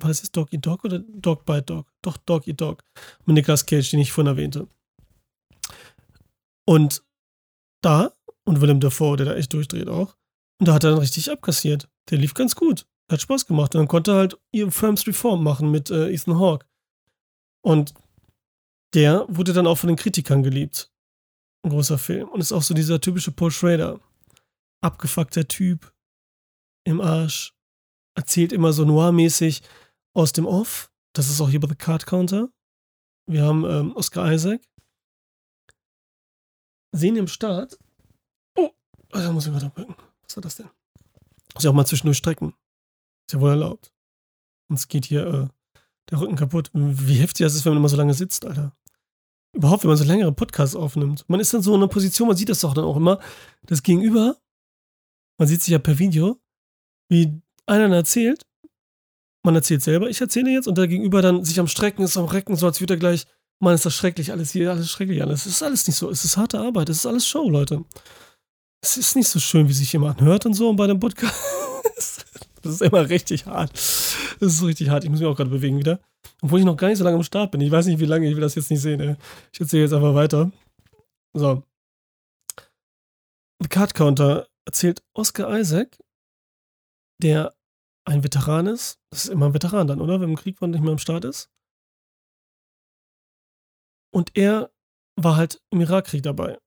[0.00, 1.92] War das jetzt Dog Eat Dog oder Dog Bite Dog?
[2.02, 2.84] Doch, Dog Eat Dog.
[3.26, 4.68] Mit Nicolas Cage, den ich vorhin erwähnte.
[6.68, 7.02] Und
[7.82, 8.12] da,
[8.44, 10.18] und Willem Dafoe, der da echt durchdreht auch,
[10.60, 11.88] und da hat er dann richtig abkassiert.
[12.10, 12.86] Der lief ganz gut.
[13.10, 13.74] Hat Spaß gemacht.
[13.74, 16.66] Und dann konnte er halt ihr Firms Reform machen mit äh, Ethan Hawke.
[17.64, 17.94] Und
[18.92, 20.92] der wurde dann auch von den Kritikern geliebt.
[21.62, 22.28] Ein großer Film.
[22.28, 23.98] Und ist auch so dieser typische Paul Schrader.
[24.82, 25.94] Abgefuckter Typ.
[26.84, 27.54] Im Arsch.
[28.14, 29.62] Erzählt immer so noir-mäßig
[30.14, 30.92] aus dem Off.
[31.14, 32.50] Das ist auch hier bei The Card Counter.
[33.26, 34.60] Wir haben ähm, Oscar Isaac.
[36.92, 37.78] Sehen im Start.
[38.56, 38.70] Oh,
[39.10, 39.94] da muss ich mal drücken.
[40.22, 40.68] Was war das denn?
[41.54, 42.54] Muss ich auch mal zwischendurch strecken.
[43.26, 43.92] Ist ja wohl erlaubt.
[44.68, 45.48] Uns geht hier äh,
[46.10, 46.70] der Rücken kaputt.
[46.72, 48.76] Wie heftig das ist, wenn man immer so lange sitzt, Alter.
[49.54, 51.24] Überhaupt, wenn man so längere Podcasts aufnimmt.
[51.28, 53.18] Man ist dann so in einer Position, man sieht das doch dann auch immer,
[53.62, 54.36] das Gegenüber,
[55.38, 56.38] man sieht sich ja per Video,
[57.08, 58.46] wie einer erzählt,
[59.42, 62.26] man erzählt selber, ich erzähle jetzt, und der Gegenüber dann sich am Strecken ist, am
[62.26, 63.26] Recken, so als würde er gleich,
[63.60, 65.46] man ist das schrecklich, alles hier, alles schrecklich, alles.
[65.46, 67.84] Es ist alles nicht so, es ist harte Arbeit, es ist alles Show, Leute.
[68.80, 71.34] Es ist nicht so schön, wie sich jemand hört und so und bei dem Podcast.
[72.60, 73.72] Das ist immer richtig hart.
[73.72, 75.04] Das ist richtig hart.
[75.04, 76.00] Ich muss mich auch gerade bewegen wieder.
[76.42, 77.60] Obwohl ich noch gar nicht so lange am Start bin.
[77.60, 79.16] Ich weiß nicht, wie lange, ich will das jetzt nicht sehen.
[79.52, 80.50] Ich erzähle jetzt einfach weiter.
[81.34, 81.62] So.
[83.62, 85.98] The Card Counter erzählt Oscar Isaac,
[87.22, 87.54] der
[88.04, 88.98] ein Veteran ist.
[89.10, 90.20] Das ist immer ein Veteran dann, oder?
[90.20, 91.50] Wenn im Krieg nicht mehr am Start ist.
[94.18, 94.72] Und er
[95.14, 96.58] war halt im Irakkrieg dabei.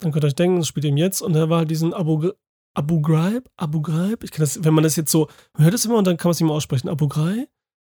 [0.00, 1.22] Dann könnt ihr euch denken, das spielt ihm jetzt.
[1.22, 2.32] Und er war halt diesen Abu,
[2.74, 5.84] Abu Ghraib, Abu Ghraib, ich kann das, wenn man das jetzt so, man hört das
[5.84, 6.88] immer und dann kann man es nicht mehr aussprechen.
[6.88, 7.48] Abu Ghraib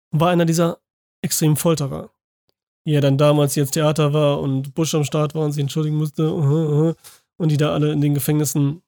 [0.09, 0.79] war einer dieser
[1.21, 2.09] extremen Folterer.
[2.87, 5.97] Wie er dann damals jetzt Theater war und Bush am Start war und sich entschuldigen
[5.97, 6.33] musste.
[6.33, 6.93] Uh, uh,
[7.37, 8.81] und die da alle in den Gefängnissen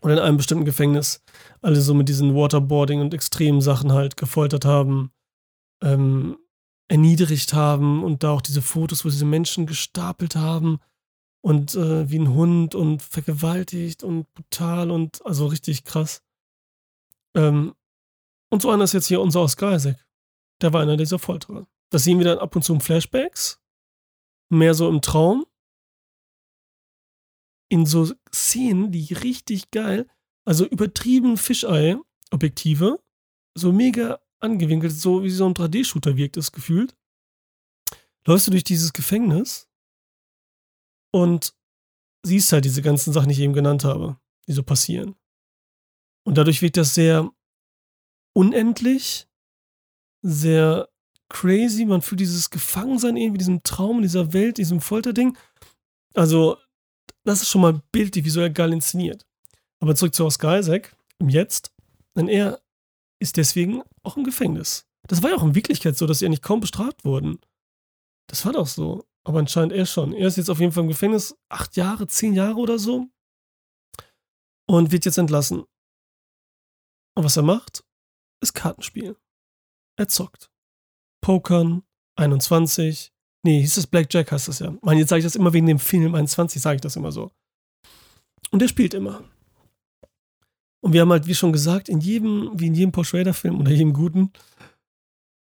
[0.00, 1.24] oder in einem bestimmten Gefängnis
[1.60, 5.10] alle so mit diesen Waterboarding und extremen Sachen halt gefoltert haben,
[5.82, 6.38] ähm,
[6.88, 10.78] erniedrigt haben und da auch diese Fotos, wo diese Menschen gestapelt haben
[11.42, 16.22] und äh, wie ein Hund und vergewaltigt und brutal und also richtig krass.
[17.36, 17.74] Ähm,
[18.50, 20.04] und so einer ist jetzt hier unser Oscar Isaac.
[20.62, 21.66] Der war einer dieser Folterer.
[21.90, 23.60] Das sehen wir dann ab und zu in Flashbacks,
[24.50, 25.46] mehr so im Traum.
[27.70, 30.08] In so Szenen, die richtig geil,
[30.46, 32.98] also übertrieben Fischei-Objektive,
[33.54, 36.96] so mega angewinkelt, so wie so ein 3D-Shooter wirkt es gefühlt.
[38.26, 39.68] Läufst du durch dieses Gefängnis
[41.12, 41.54] und
[42.24, 45.14] siehst halt diese ganzen Sachen, die ich eben genannt habe, die so passieren.
[46.24, 47.30] Und dadurch wirkt das sehr
[48.34, 49.26] unendlich,
[50.22, 50.88] sehr
[51.28, 51.84] crazy.
[51.84, 55.36] Man fühlt dieses Gefangensein irgendwie, diesem Traum, in dieser Welt, diesem Folterding.
[56.14, 56.58] Also,
[57.24, 59.26] das ist schon mal bildlich, er geil inszeniert.
[59.80, 61.72] Aber zurück zu Oscar Isaac, im Jetzt,
[62.16, 62.60] denn er
[63.20, 64.86] ist deswegen auch im Gefängnis.
[65.06, 67.40] Das war ja auch in Wirklichkeit so, dass sie eigentlich kaum bestraft wurden.
[68.28, 69.06] Das war doch so.
[69.24, 70.12] Aber anscheinend er schon.
[70.12, 73.06] Er ist jetzt auf jeden Fall im Gefängnis, acht Jahre, zehn Jahre oder so.
[74.66, 75.64] Und wird jetzt entlassen.
[77.14, 77.84] Und was er macht,
[78.42, 79.16] ist Kartenspiel.
[79.98, 80.50] Er zockt.
[81.20, 81.82] Pokern,
[82.16, 83.12] 21.
[83.44, 84.74] Nee, hieß das Blackjack, heißt das ja.
[84.82, 87.30] Mann, jetzt sage ich das immer wegen dem Film 21, sage ich das immer so.
[88.50, 89.24] Und er spielt immer.
[90.80, 93.70] Und wir haben halt, wie schon gesagt, in jedem, wie in jedem Paul Schrader-Film oder
[93.70, 94.32] jedem guten,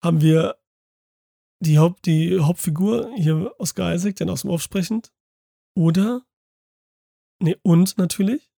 [0.02, 0.56] haben wir
[1.62, 5.12] die, Haupt, die Hauptfigur, hier Oscar Isaac, denn aus dem Off sprechend,
[5.76, 6.24] oder,
[7.38, 8.50] nee, und natürlich,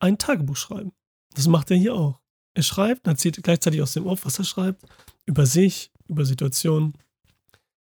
[0.00, 0.92] ein Tagebuch schreiben.
[1.34, 2.20] Das macht er hier auch.
[2.54, 4.84] Er schreibt, erzählt gleichzeitig aus dem Off, was er schreibt,
[5.26, 6.94] über sich, über Situationen.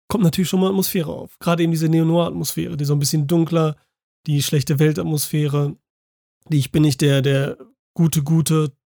[0.09, 1.39] Kommt natürlich schon mal Atmosphäre auf.
[1.39, 3.77] Gerade eben diese Neo-Noir-Atmosphäre, die so ein bisschen dunkler,
[4.27, 5.77] die schlechte Weltatmosphäre,
[6.49, 7.59] die ich bin nicht der, der
[7.97, 8.77] gute, gute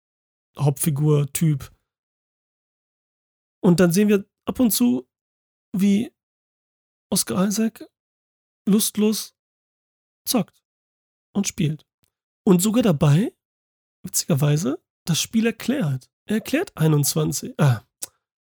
[0.58, 1.70] Hauptfigur-Typ.
[3.62, 5.06] Und dann sehen wir ab und zu
[5.76, 6.12] wie
[7.12, 7.86] Oscar Isaac
[8.66, 9.36] lustlos
[10.26, 10.64] zockt
[11.34, 11.86] und spielt.
[12.44, 13.36] Und sogar dabei,
[14.04, 16.10] witzigerweise, das Spiel erklärt.
[16.26, 17.54] Er erklärt 21.
[17.58, 17.82] Ah,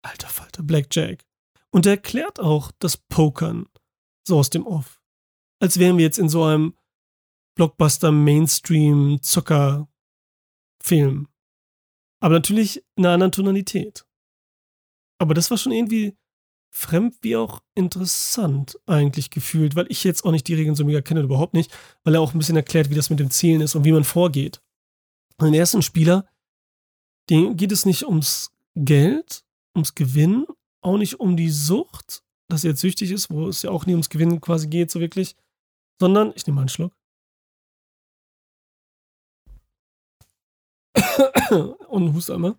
[0.02, 1.26] alter Falter, Blackjack.
[1.72, 3.68] Und er erklärt auch das Pokern,
[4.28, 5.02] so aus dem Off.
[5.62, 6.78] Als wären wir jetzt in so einem
[7.56, 9.88] Blockbuster Mainstream Zucker
[10.88, 11.28] Film.
[12.20, 14.06] Aber natürlich in einer anderen Tonalität.
[15.20, 16.16] Aber das war schon irgendwie
[16.74, 21.02] fremd wie auch interessant eigentlich gefühlt, weil ich jetzt auch nicht die Regeln so mega
[21.02, 23.76] kenne, überhaupt nicht, weil er auch ein bisschen erklärt, wie das mit dem Zielen ist
[23.76, 24.62] und wie man vorgeht.
[25.38, 26.28] Und den ersten Spieler,
[27.30, 29.44] den geht es nicht ums Geld
[29.76, 30.46] ums Gewinnen,
[30.82, 33.94] auch nicht um die Sucht, dass er jetzt süchtig ist, wo es ja auch nie
[33.94, 35.36] ums Gewinnen quasi geht, so wirklich,
[36.00, 36.97] sondern, ich nehme mal einen Schluck.
[41.88, 42.56] Und hust einmal.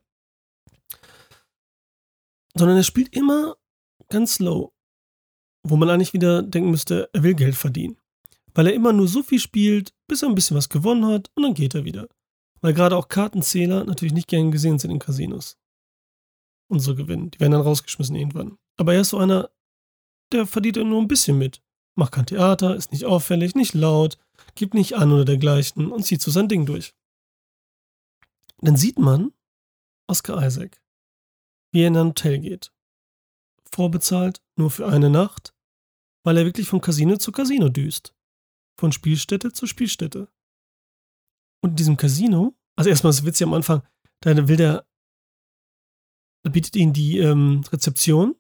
[2.55, 3.57] Sondern er spielt immer
[4.09, 4.73] ganz low.
[5.63, 7.99] Wo man eigentlich wieder denken müsste, er will Geld verdienen.
[8.55, 11.43] Weil er immer nur so viel spielt, bis er ein bisschen was gewonnen hat und
[11.43, 12.09] dann geht er wieder.
[12.61, 15.57] Weil gerade auch Kartenzähler natürlich nicht gern gesehen sind in Casinos.
[16.69, 17.31] Und so gewinnen.
[17.31, 18.59] Die werden dann rausgeschmissen irgendwann.
[18.77, 19.51] Aber er ist so einer,
[20.33, 21.63] der verdient nur ein bisschen mit.
[21.95, 24.19] Macht kein Theater, ist nicht auffällig, nicht laut,
[24.55, 26.95] gibt nicht an oder dergleichen und zieht so sein Ding durch.
[28.61, 29.33] Dann sieht man
[30.09, 30.81] Oscar Isaac,
[31.73, 32.73] wie er in ein Hotel geht.
[33.71, 35.55] Vorbezahlt, nur für eine Nacht,
[36.25, 38.15] weil er wirklich von Casino zu Casino düst.
[38.79, 40.29] Von Spielstätte zu Spielstätte.
[41.61, 43.83] Und in diesem Casino, also erstmal das Witz am Anfang,
[44.21, 44.87] da will der,
[46.45, 48.37] da bietet ihn die ähm, Rezeption,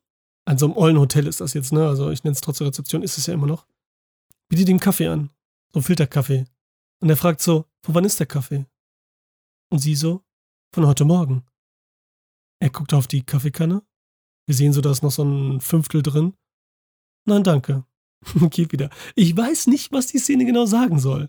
[0.48, 1.86] an so einem ollen Hotel ist das jetzt, ne?
[1.86, 3.66] Also ich nenne es trotzdem Rezeption, ist es ja immer noch.
[4.48, 5.30] Bietet ihm Kaffee an.
[5.74, 6.46] So Filterkaffee.
[7.00, 8.64] Und er fragt so, von wann ist der Kaffee?
[9.70, 10.22] Und sie so,
[10.74, 11.44] von heute Morgen.
[12.60, 13.82] Er guckt auf die Kaffeekanne.
[14.46, 16.34] Wir sehen so, da ist noch so ein Fünftel drin.
[17.26, 17.84] Nein, danke.
[18.50, 18.88] Geht wieder.
[19.14, 21.28] Ich weiß nicht, was die Szene genau sagen soll.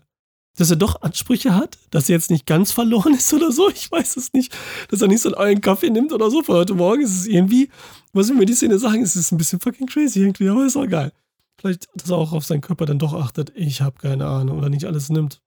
[0.56, 3.68] Dass er doch Ansprüche hat, dass er jetzt nicht ganz verloren ist oder so.
[3.68, 4.56] Ich weiß es nicht.
[4.88, 7.02] Dass er nicht so einen Kaffee nimmt oder so von heute Morgen.
[7.02, 7.70] Es ist irgendwie,
[8.12, 10.76] was will mir die Szene sagen, es ist ein bisschen fucking crazy irgendwie, aber ist
[10.76, 11.12] auch geil.
[11.60, 13.52] Vielleicht, dass er auch auf seinen Körper dann doch achtet.
[13.54, 14.58] Ich habe keine Ahnung.
[14.58, 15.42] Oder nicht alles nimmt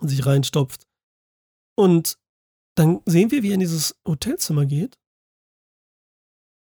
[0.00, 0.88] und sich reinstopft.
[1.78, 2.18] Und
[2.76, 4.98] dann sehen wir, wie er in dieses Hotelzimmer geht.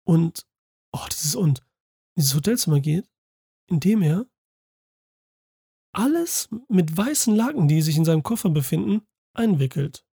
[0.08, 0.48] Und,
[0.94, 3.12] oh, dieses und, in dieses Hotelzimmer geht,
[3.70, 4.26] in dem er
[5.94, 10.06] alles mit weißen Laken, die sich in seinem Koffer befinden, einwickelt.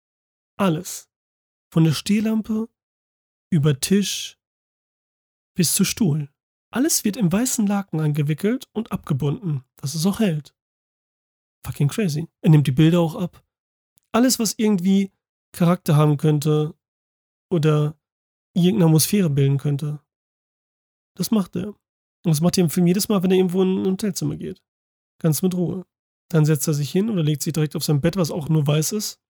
[0.59, 1.11] Alles.
[1.71, 2.71] Von der Stehlampe
[3.53, 4.39] über Tisch
[5.55, 6.33] bis zu Stuhl.
[6.73, 10.57] Alles wird im weißen Laken eingewickelt und abgebunden, dass es auch hält.
[11.67, 12.27] Fucking crazy.
[12.41, 13.45] Er nimmt die Bilder auch ab
[14.13, 15.13] alles, was irgendwie
[15.53, 16.75] Charakter haben könnte
[17.51, 17.99] oder
[18.55, 20.01] irgendeine Atmosphäre bilden könnte.
[21.17, 21.69] Das macht er.
[21.69, 24.63] Und das macht er im Film jedes Mal, wenn er irgendwo in ein Hotelzimmer geht.
[25.21, 25.87] Ganz mit Ruhe.
[26.31, 28.67] Dann setzt er sich hin oder legt sich direkt auf sein Bett, was auch nur
[28.67, 29.21] weiß ist,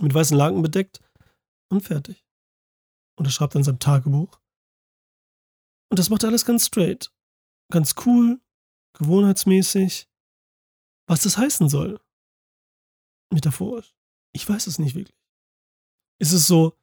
[0.00, 1.00] mit weißen Laken bedeckt
[1.70, 2.24] und fertig.
[3.16, 4.40] Und er schreibt dann sein Tagebuch.
[5.90, 7.12] Und das macht er alles ganz straight.
[7.70, 8.40] Ganz cool,
[8.94, 10.08] gewohnheitsmäßig.
[11.06, 12.00] Was das heißen soll
[13.32, 13.94] metaphorisch?
[14.32, 15.18] Ich weiß es nicht wirklich.
[16.18, 16.76] Ist es so,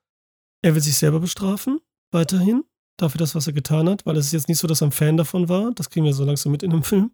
[0.62, 1.80] er will sich selber bestrafen,
[2.12, 2.64] weiterhin,
[2.98, 4.92] dafür das, was er getan hat, weil es ist jetzt nicht so, dass er ein
[4.92, 7.12] Fan davon war, das kriegen wir so langsam mit in dem Film,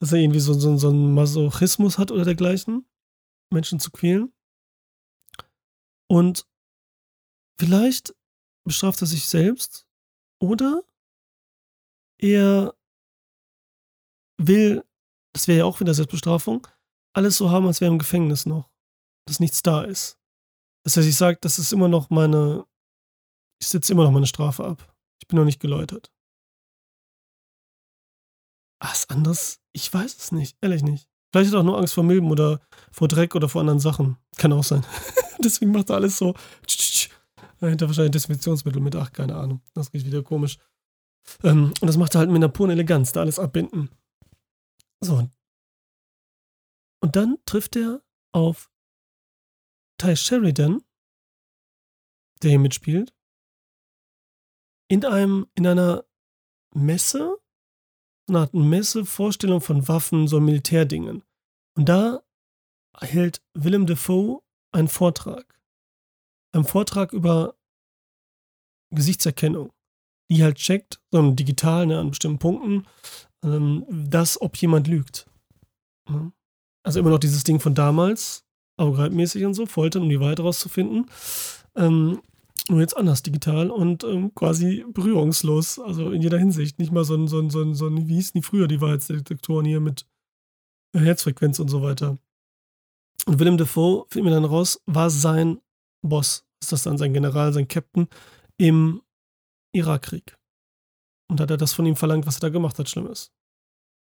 [0.00, 2.86] dass er irgendwie so, so, so einen Masochismus hat oder dergleichen,
[3.50, 4.32] Menschen zu quälen.
[6.08, 6.46] Und
[7.58, 8.14] vielleicht
[8.64, 9.86] bestraft er sich selbst
[10.40, 10.82] oder
[12.18, 12.74] er
[14.38, 14.84] will,
[15.32, 16.66] das wäre ja auch wieder Selbstbestrafung,
[17.14, 18.70] alles so haben, als wäre im Gefängnis noch.
[19.26, 20.18] Dass nichts da ist.
[20.84, 22.66] Das heißt, ich sage, das ist immer noch meine,
[23.58, 24.94] ich sitze immer noch meine Strafe ab.
[25.20, 26.12] Ich bin noch nicht geläutert.
[28.80, 29.60] Was anderes?
[29.72, 31.08] Ich weiß es nicht, ehrlich nicht.
[31.32, 32.60] Vielleicht hat er auch nur Angst vor Milben oder
[32.92, 34.18] vor Dreck oder vor anderen Sachen.
[34.36, 34.84] Kann auch sein.
[35.42, 36.34] Deswegen macht er alles so.
[37.60, 39.62] Dahinter wahrscheinlich Desinfektionsmittel mit, ach, keine Ahnung.
[39.72, 40.58] Das riecht wieder komisch.
[41.42, 43.88] Ähm, und das macht er halt mit einer puren Eleganz, da alles abbinden.
[45.00, 45.28] So,
[47.04, 48.70] und dann trifft er auf
[49.98, 50.82] Ty Sheridan,
[52.42, 53.14] der hier mitspielt,
[54.88, 56.06] in einem, in einer
[56.74, 57.36] Messe,
[58.26, 61.22] eine Art Messe-Vorstellung von Waffen, so Militärdingen.
[61.76, 62.22] Und da
[62.98, 64.40] hält Willem Dafoe
[64.72, 65.60] einen Vortrag.
[66.52, 67.54] Einen Vortrag über
[68.94, 69.74] Gesichtserkennung,
[70.30, 72.86] die halt checkt, so digital ne, an bestimmten Punkten,
[73.42, 75.28] ähm, dass, ob jemand lügt.
[76.84, 78.44] Also immer noch dieses Ding von damals,
[78.76, 81.06] Augreitmäßig und so, Foltern, um die Wahrheit rauszufinden.
[81.76, 82.20] Ähm,
[82.68, 86.78] nur jetzt anders digital und ähm, quasi berührungslos, also in jeder Hinsicht.
[86.78, 88.80] Nicht mal so ein, so ein, so ein, so ein wie hießen die früher, die
[88.80, 90.06] Wahrheitsdetektoren hier mit
[90.94, 92.18] Herzfrequenz und so weiter.
[93.26, 95.60] Und Willem Dafoe, finden wir dann raus, war sein
[96.02, 96.46] Boss.
[96.60, 98.08] Ist das dann sein General, sein Captain
[98.56, 99.02] im
[99.72, 100.36] Irakkrieg.
[101.28, 103.32] Und hat er das von ihm verlangt, was er da gemacht hat, Schlimmes.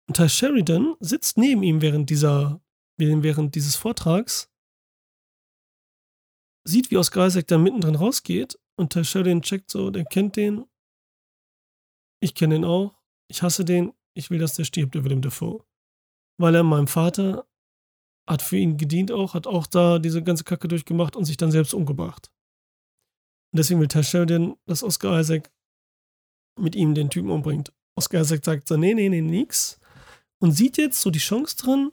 [0.07, 2.61] Und Ty Sheridan sitzt neben ihm während dieser,
[2.97, 4.51] während dieses Vortrags,
[6.67, 10.65] sieht, wie Oscar Isaac da mittendrin rausgeht und Ty Sheridan checkt so, der kennt den.
[12.21, 12.99] Ich kenne den auch.
[13.27, 13.93] Ich hasse den.
[14.15, 15.63] Ich will, dass der stirbt, der Willem Dafoe.
[16.39, 17.47] Weil er meinem Vater
[18.27, 21.51] hat für ihn gedient auch, hat auch da diese ganze Kacke durchgemacht und sich dann
[21.51, 22.31] selbst umgebracht.
[23.53, 25.51] Und deswegen will Ty Sheridan, dass Oscar Isaac
[26.59, 27.71] mit ihm den Typen umbringt.
[27.95, 29.79] Oscar Isaac sagt so, nee, nee, nee, nix.
[30.45, 31.91] Und sieht jetzt so die Chance drin,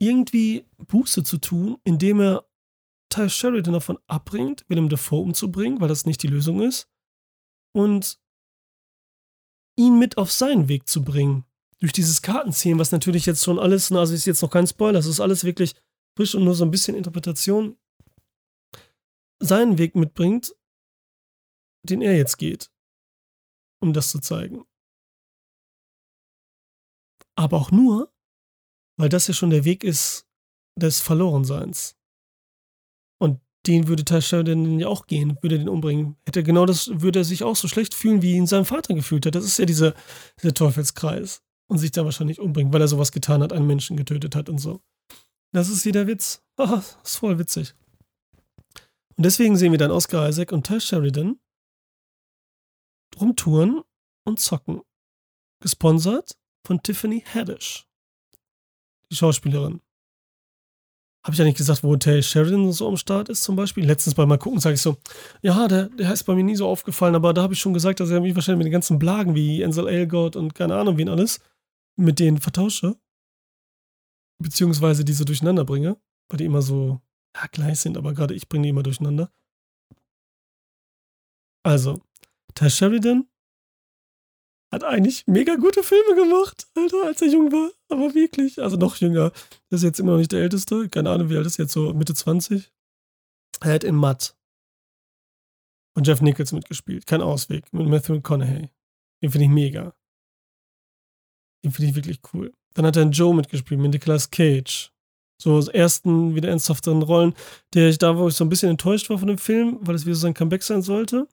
[0.00, 2.48] irgendwie Buße zu tun, indem er
[3.10, 6.88] Ty Sheridan davon abbringt, Willem Dafoe umzubringen, weil das nicht die Lösung ist.
[7.76, 8.18] Und
[9.76, 11.44] ihn mit auf seinen Weg zu bringen.
[11.78, 15.04] Durch dieses Kartenziehen, was natürlich jetzt schon alles, also ist jetzt noch kein Spoiler, das
[15.04, 15.74] ist alles wirklich
[16.16, 17.76] frisch und nur so ein bisschen Interpretation,
[19.40, 20.56] seinen Weg mitbringt,
[21.82, 22.70] den er jetzt geht,
[23.82, 24.64] um das zu zeigen.
[27.36, 28.12] Aber auch nur,
[28.98, 30.26] weil das ja schon der Weg ist
[30.76, 31.96] des Verlorenseins.
[33.20, 36.16] Und den würde Ty Sheridan ja auch gehen, würde den umbringen.
[36.26, 39.26] Hätte genau das, würde er sich auch so schlecht fühlen, wie ihn sein Vater gefühlt
[39.26, 39.34] hat.
[39.34, 39.94] Das ist ja dieser,
[40.42, 41.42] dieser Teufelskreis.
[41.66, 44.58] Und sich da wahrscheinlich umbringen, weil er sowas getan hat, einen Menschen getötet hat und
[44.58, 44.82] so.
[45.52, 46.42] Das ist hier der Witz.
[46.56, 47.74] Oh, ist voll witzig.
[49.16, 51.40] Und deswegen sehen wir dann Oscar Isaac und Ty Sheridan
[53.20, 53.82] rumtouren
[54.24, 54.82] und zocken.
[55.60, 57.86] Gesponsert von Tiffany Haddish,
[59.10, 59.80] die Schauspielerin.
[61.24, 63.86] Habe ich ja nicht gesagt, wo Hotel Sheridan so am Start ist zum Beispiel?
[63.86, 64.98] Letztens bei mal gucken sage ich so,
[65.40, 68.00] ja, der, der ist bei mir nie so aufgefallen, aber da habe ich schon gesagt,
[68.00, 71.08] dass er mich wahrscheinlich mit den ganzen Blagen wie Ansel Elgort und keine Ahnung wen
[71.08, 71.40] alles
[71.96, 72.96] mit denen vertausche.
[74.38, 75.96] Beziehungsweise diese durcheinander bringe,
[76.28, 77.00] weil die immer so
[77.34, 79.32] ja, gleich sind, aber gerade ich bringe die immer durcheinander.
[81.62, 82.02] Also,
[82.54, 83.26] Ty Sheridan
[84.74, 87.70] hat eigentlich mega gute Filme gemacht, Alter, als er jung war.
[87.88, 89.30] Aber wirklich, also noch jünger.
[89.70, 90.88] Das ist jetzt immer noch nicht der Älteste.
[90.88, 92.72] Keine Ahnung, wie alt ist jetzt so Mitte 20.
[93.60, 94.36] Er hat in Matt
[95.96, 97.06] und Jeff Nichols mitgespielt.
[97.06, 97.72] Kein Ausweg.
[97.72, 98.70] Mit Matthew McConaughey.
[99.22, 99.94] Den finde ich mega.
[101.64, 102.52] Den finde ich wirklich cool.
[102.74, 104.90] Dann hat er in Joe mitgespielt mit Nicolas Cage.
[105.40, 107.34] So ersten, wieder ernsthafteren Rollen,
[107.74, 110.04] der ich da, wo ich so ein bisschen enttäuscht war von dem Film, weil es
[110.04, 111.28] wieder so sein Comeback sein sollte.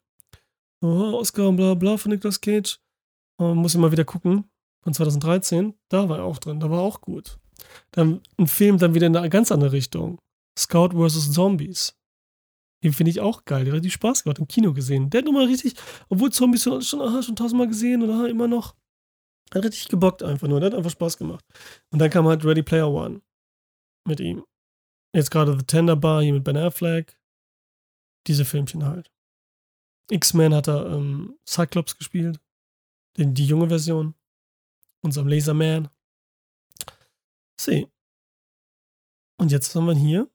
[0.82, 2.80] Oh, Oscar und bla bla von Nicolas Cage.
[3.42, 4.46] Man muss immer wieder gucken.
[4.84, 7.40] Von 2013, da war er auch drin, da war er auch gut.
[7.92, 10.18] Dann ein Film dann wieder in eine ganz andere Richtung.
[10.58, 11.32] Scout vs.
[11.32, 11.96] Zombies.
[12.84, 13.66] Den finde ich auch geil.
[13.66, 15.10] Der hat die Spaß gemacht im Kino gesehen.
[15.12, 15.76] Der hat nochmal richtig,
[16.10, 18.76] obwohl Zombies schon, schon, aha, schon tausendmal gesehen oder immer noch.
[19.54, 20.60] Hat richtig gebockt einfach nur.
[20.60, 21.46] Der hat einfach Spaß gemacht.
[21.92, 23.22] Und dann kam halt Ready Player One
[24.08, 24.44] mit ihm.
[25.16, 27.20] Jetzt gerade The Tender Bar hier mit Ben Affleck.
[28.28, 29.12] Diese Filmchen halt.
[30.10, 32.40] X-Men hat er ähm, Cyclops gespielt.
[33.18, 34.16] Den, die junge Version.
[35.02, 35.90] Unserem Laserman.
[37.60, 37.88] See.
[39.38, 40.30] Und jetzt haben wir hier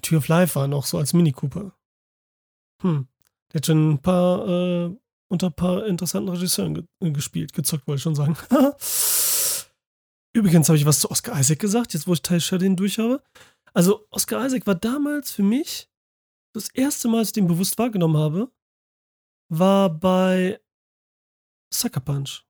[0.00, 1.76] Tür of Life war noch so als Mini Cooper.
[2.82, 3.06] Hm.
[3.52, 4.96] Der hat schon ein paar, äh,
[5.28, 8.36] unter ein paar interessanten Regisseuren ge äh, gespielt, gezockt, wollte ich schon sagen.
[10.34, 13.22] Übrigens habe ich was zu Oscar Isaac gesagt, jetzt wo ich Teil Sheridan durch habe.
[13.74, 15.90] Also, Oscar Isaac war damals für mich
[16.54, 18.50] das erste Mal, als ich den bewusst wahrgenommen habe,
[19.48, 20.60] war bei
[21.72, 22.44] Sucker Punch.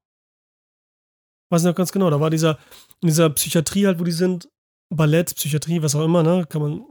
[1.51, 2.59] Weiß noch ganz genau, da war dieser,
[3.01, 4.49] in dieser Psychiatrie halt, wo die sind,
[4.89, 6.85] Ballett, Psychiatrie, was auch immer, ne, kann man,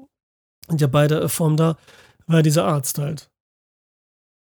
[0.67, 1.78] sind ja beide Formen da,
[2.28, 3.32] war dieser Arzt halt.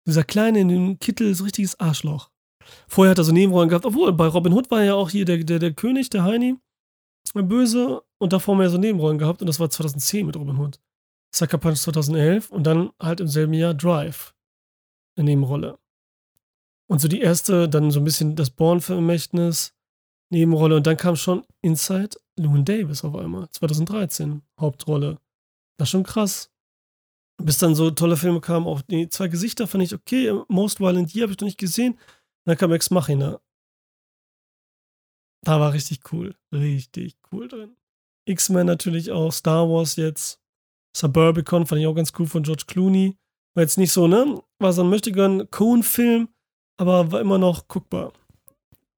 [0.06, 2.30] Dieser kleine in dem Kittel, so richtiges Arschloch.
[2.88, 5.38] Vorher hat er so Nebenrollen gehabt, obwohl bei Robin Hood war ja auch hier der,
[5.38, 6.56] der, der König, der Heini,
[7.34, 10.36] der Böse, und davor haben wir ja so Nebenrollen gehabt, und das war 2010 mit
[10.36, 10.80] Robin Hood.
[11.34, 14.34] Sucker Punch 2011 und dann halt im selben Jahr Drive.
[15.16, 15.78] Eine Nebenrolle.
[16.90, 19.74] Und so die erste, dann so ein bisschen das Born-Vermächtnis,
[20.30, 20.76] Nebenrolle.
[20.76, 23.48] Und dann kam schon Inside Llewyn Davis auf einmal.
[23.50, 25.18] 2013, Hauptrolle.
[25.78, 26.50] Das ist schon krass.
[27.40, 30.32] Bis dann so tolle Filme kamen, auch die zwei Gesichter fand ich okay.
[30.48, 31.98] Most Violent Year habe ich noch nicht gesehen.
[32.44, 33.40] Dann kam Ex Machina.
[35.44, 36.34] Da war richtig cool.
[36.52, 37.76] Richtig cool drin.
[38.24, 39.32] X-Men natürlich auch.
[39.32, 40.40] Star Wars jetzt.
[40.96, 43.16] Suburbicon fand ich auch ganz cool von George Clooney.
[43.54, 44.42] War jetzt nicht so, ne?
[44.58, 46.28] War so ein möchtegern Cohen-Film
[46.78, 48.12] aber war immer noch guckbar.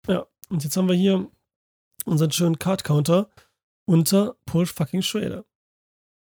[0.07, 1.29] Ja, und jetzt haben wir hier
[2.05, 3.29] unseren schönen Card-Counter
[3.87, 5.45] unter Paul fucking Schrader.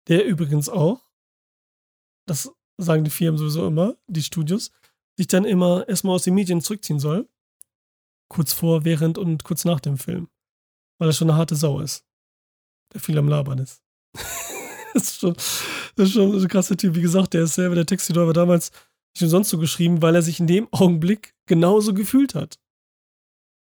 [0.07, 1.05] Der übrigens auch,
[2.27, 4.71] das sagen die Firmen sowieso immer, die Studios,
[5.17, 7.29] sich dann immer erstmal aus den Medien zurückziehen soll.
[8.29, 10.29] Kurz vor, während und kurz nach dem Film.
[10.97, 12.05] Weil er schon eine harte Sau ist.
[12.93, 13.83] Der viel am Labern ist.
[14.93, 16.95] das, ist schon, das ist schon ein krasser Typ.
[16.95, 18.71] Wie gesagt, der ist selber der Taxi-Driver damals
[19.13, 22.59] nicht umsonst so geschrieben, weil er sich in dem Augenblick genauso gefühlt hat.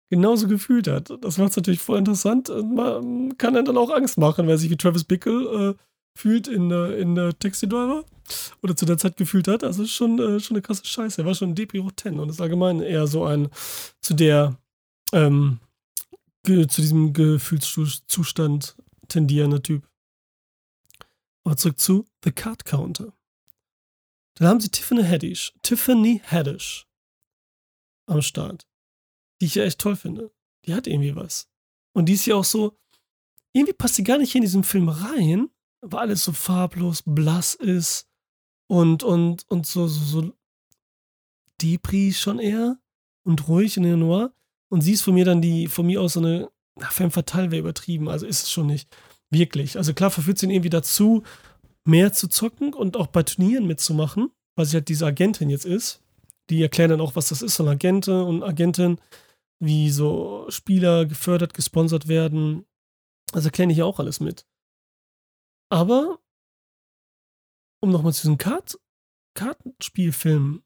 [0.09, 1.09] Genauso gefühlt hat.
[1.21, 2.49] Das macht es natürlich voll interessant.
[2.49, 5.83] Man kann dann auch Angst machen, wer sich wie Travis Bickle äh,
[6.15, 8.05] fühlt in, äh, in äh, Taxi Driver
[8.61, 9.63] oder zu der Zeit gefühlt hat.
[9.63, 11.21] Also schon, äh, schon eine krasse Scheiße.
[11.21, 13.49] Er war schon Depri hoch 10 und ist allgemein eher so ein
[14.01, 14.55] zu der
[15.13, 15.59] ähm,
[16.45, 18.75] zu diesem Gefühlszustand
[19.07, 19.87] tendierender Typ.
[21.43, 23.13] Aber zurück zu The Card Counter.
[24.35, 26.87] Dann haben sie Tiffany Haddish, Tiffany Haddish
[28.07, 28.67] am Start,
[29.41, 30.31] die ich ja echt toll finde.
[30.65, 31.49] Die hat irgendwie was.
[31.95, 32.77] Und die ist ja auch so,
[33.53, 35.49] irgendwie passt sie gar nicht hier in diesem Film rein,
[35.81, 38.07] weil alles so farblos, blass ist
[38.67, 40.33] und, und, und so, so, so
[41.61, 42.79] Depri schon eher
[43.25, 44.33] und ruhig in der Noir.
[44.71, 47.51] Und sie ist von mir dann die, von mir aus so eine, na, femme fatale
[47.51, 48.89] wäre übertrieben, also ist es schon nicht.
[49.29, 49.77] Wirklich.
[49.77, 51.23] Also klar verführt sie ihn irgendwie dazu,
[51.85, 56.01] mehr zu zocken und auch bei Turnieren mitzumachen, weil sie halt diese Agentin jetzt ist.
[56.49, 58.99] Die erklären dann auch, was das ist, so eine Agente und Agentin,
[59.59, 62.65] wie so Spieler gefördert, gesponsert werden.
[63.31, 64.45] Also erklären die hier auch alles mit.
[65.69, 66.19] Aber,
[67.81, 68.79] um nochmal zu diesem Kart
[69.35, 70.63] Kartenspielfilm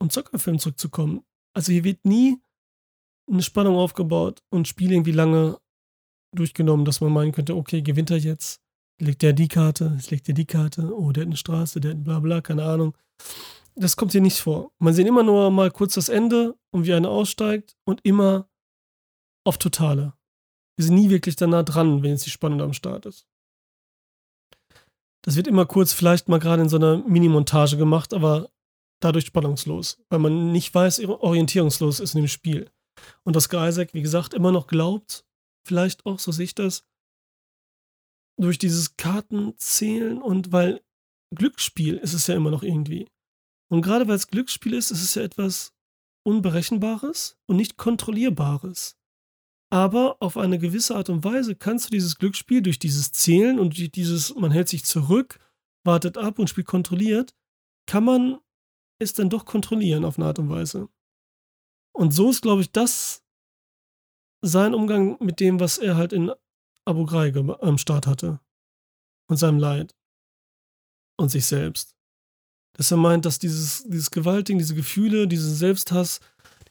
[0.00, 2.38] und Zockerfilm zurückzukommen, also hier wird nie
[3.30, 5.58] eine Spannung aufgebaut und Spiel irgendwie lange
[6.34, 8.62] durchgenommen, dass man meinen könnte, okay, gewinnt er jetzt?
[9.00, 11.92] Legt der die Karte, jetzt legt er die Karte, oh, der hat eine Straße, der
[11.92, 12.94] hat bla bla, keine Ahnung.
[13.74, 14.72] Das kommt hier nicht vor.
[14.78, 18.48] Man sieht immer nur mal kurz das Ende und wie einer aussteigt und immer
[19.44, 20.12] auf Totale.
[20.76, 23.26] Wir sind nie wirklich da nah dran, wenn jetzt die Spannung am Start ist.
[25.22, 28.50] Das wird immer kurz vielleicht mal gerade in so einer Mini-Montage gemacht, aber
[29.00, 32.70] dadurch spannungslos, weil man nicht weiß, orientierungslos ist in dem Spiel.
[33.24, 35.24] Und dass Isaac, wie gesagt, immer noch glaubt,
[35.66, 36.84] vielleicht auch, so sehe ich das,
[38.40, 40.82] durch dieses Kartenzählen und weil
[41.34, 43.08] Glücksspiel ist es ja immer noch irgendwie.
[43.70, 45.72] Und gerade weil es Glücksspiel ist, ist es ja etwas
[46.24, 48.96] Unberechenbares und nicht Kontrollierbares.
[49.72, 53.94] Aber auf eine gewisse Art und Weise kannst du dieses Glücksspiel durch dieses Zählen und
[53.94, 55.38] dieses, man hält sich zurück,
[55.84, 57.34] wartet ab und spielt kontrolliert,
[57.86, 58.38] kann man
[58.98, 60.88] es dann doch kontrollieren auf eine Art und Weise.
[61.92, 63.24] Und so ist, glaube ich, das
[64.42, 66.32] sein Umgang mit dem, was er halt in
[66.84, 68.40] Abu Ghraib am Start hatte.
[69.28, 69.94] Und seinem Leid.
[71.16, 71.94] Und sich selbst.
[72.74, 76.20] Dass er meint, dass dieses, dieses Gewaltding, diese Gefühle, diesen Selbsthass,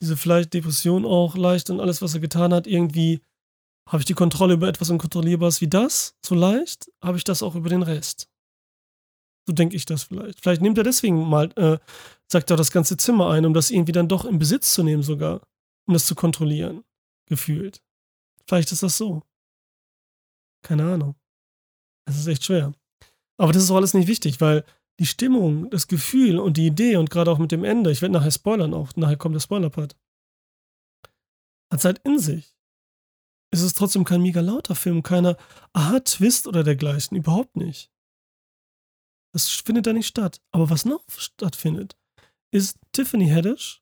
[0.01, 3.21] diese vielleicht Depression auch leicht und alles, was er getan hat, irgendwie
[3.89, 7.55] habe ich die Kontrolle über etwas Unkontrollierbares wie das, so leicht, habe ich das auch
[7.55, 8.29] über den Rest.
[9.47, 10.41] So denke ich das vielleicht.
[10.41, 11.79] Vielleicht nimmt er deswegen mal, äh,
[12.27, 15.01] sagt er das ganze Zimmer ein, um das irgendwie dann doch in Besitz zu nehmen
[15.01, 15.41] sogar,
[15.87, 16.83] um das zu kontrollieren,
[17.27, 17.81] gefühlt.
[18.47, 19.23] Vielleicht ist das so.
[20.61, 21.15] Keine Ahnung.
[22.07, 22.73] Es ist echt schwer.
[23.37, 24.65] Aber das ist auch alles nicht wichtig, weil
[24.99, 28.13] die Stimmung, das Gefühl und die Idee und gerade auch mit dem Ende, ich werde
[28.13, 29.95] nachher spoilern auch, nachher kommt der Spoiler-Part,
[31.71, 32.55] hat halt in sich.
[33.51, 35.37] Es ist trotzdem kein mega lauter Film, keiner
[35.73, 37.91] Aha-Twist oder dergleichen, überhaupt nicht.
[39.33, 40.41] Das findet da nicht statt.
[40.51, 41.97] Aber was noch stattfindet,
[42.51, 43.81] ist Tiffany Haddish,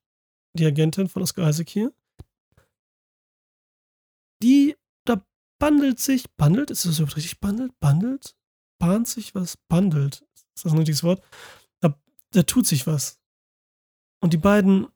[0.58, 1.94] die Agentin von Oscar Isaac hier,
[4.44, 4.77] die
[5.60, 7.78] bandelt sich, bandelt, ist das überhaupt richtig bandelt?
[7.80, 8.36] Bandelt?
[8.80, 9.58] Bahnt sich was?
[9.68, 10.26] Bandelt.
[10.56, 11.22] Ist das ein richtiges Wort?
[11.82, 11.98] Da,
[12.32, 13.20] da tut sich was.
[14.22, 14.88] Und die beiden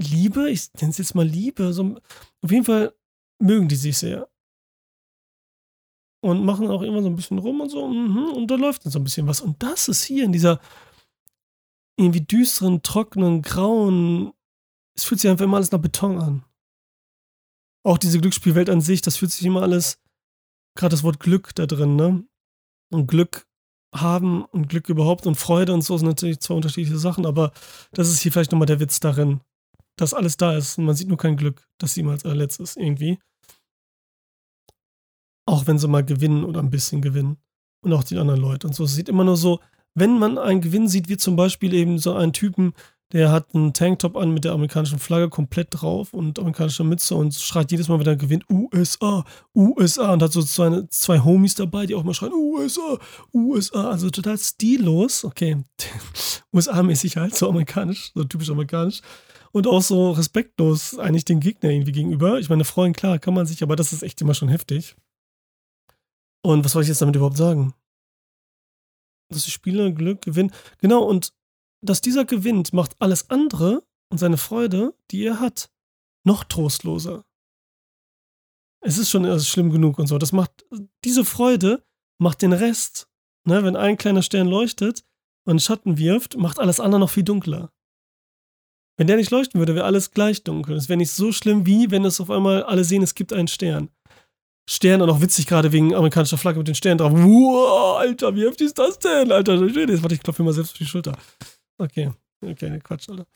[0.00, 1.96] Liebe, ich nenne es jetzt mal Liebe, so,
[2.42, 2.94] auf jeden Fall
[3.40, 4.28] mögen die sich sehr.
[6.20, 8.92] Und machen auch immer so ein bisschen rum und so, mhm, und da läuft dann
[8.92, 9.40] so ein bisschen was.
[9.40, 10.60] Und das ist hier in dieser
[11.96, 14.32] irgendwie düsteren, trockenen, grauen,
[14.96, 16.44] es fühlt sich einfach immer alles nach Beton an.
[17.88, 19.98] Auch diese Glücksspielwelt an sich, das fühlt sich immer alles,
[20.76, 22.22] gerade das Wort Glück da drin, ne?
[22.92, 23.46] Und Glück
[23.94, 27.50] haben und Glück überhaupt und Freude und so sind natürlich zwei unterschiedliche Sachen, aber
[27.92, 29.40] das ist hier vielleicht nochmal der Witz darin,
[29.96, 32.76] dass alles da ist und man sieht nur kein Glück, dass sie mal als allerletztes
[32.76, 33.18] irgendwie.
[35.46, 37.38] Auch wenn sie mal gewinnen oder ein bisschen gewinnen.
[37.82, 38.84] Und auch die anderen Leute und so.
[38.84, 39.60] Es sieht immer nur so,
[39.94, 42.74] wenn man einen Gewinn sieht, wie zum Beispiel eben so einen Typen,
[43.12, 47.34] der hat einen Tanktop an mit der amerikanischen Flagge komplett drauf und amerikanischer Mütze und
[47.34, 51.86] schreit jedes Mal, wenn er gewinnt, USA, USA und hat so zwei, zwei Homies dabei,
[51.86, 52.98] die auch mal schreien, USA,
[53.32, 55.64] USA, also total stillos, okay,
[56.52, 59.00] USA-mäßig halt, so amerikanisch, so typisch amerikanisch
[59.52, 62.38] und auch so respektlos eigentlich den Gegner irgendwie gegenüber.
[62.38, 64.96] Ich meine, freuen, klar, kann man sich, aber das ist echt immer schon heftig.
[66.42, 67.74] Und was soll ich jetzt damit überhaupt sagen?
[69.30, 70.52] Dass die Spieler Glück gewinnen.
[70.80, 71.32] Genau, und
[71.80, 75.70] dass dieser gewinnt, macht alles andere und seine Freude, die er hat,
[76.24, 77.24] noch trostloser.
[78.80, 80.18] Es ist schon also schlimm genug und so.
[80.18, 80.64] Das macht,
[81.04, 81.84] diese Freude
[82.20, 83.08] macht den Rest,
[83.44, 85.04] ne, wenn ein kleiner Stern leuchtet
[85.44, 87.72] und Schatten wirft, macht alles andere noch viel dunkler.
[88.96, 90.76] Wenn der nicht leuchten würde, wäre alles gleich dunkel.
[90.76, 93.48] Es wäre nicht so schlimm, wie wenn es auf einmal alle sehen, es gibt einen
[93.48, 93.90] Stern.
[94.68, 97.12] Stern und auch witzig gerade wegen amerikanischer Flagge mit den Sternen drauf.
[97.12, 99.32] Wow, Alter, wie heftig ist das denn?
[99.32, 101.16] Alter, warte, ich klopfe mir mal selbst auf die Schulter.
[101.78, 102.12] Okay,
[102.42, 103.26] okay, Quatsch, Alter.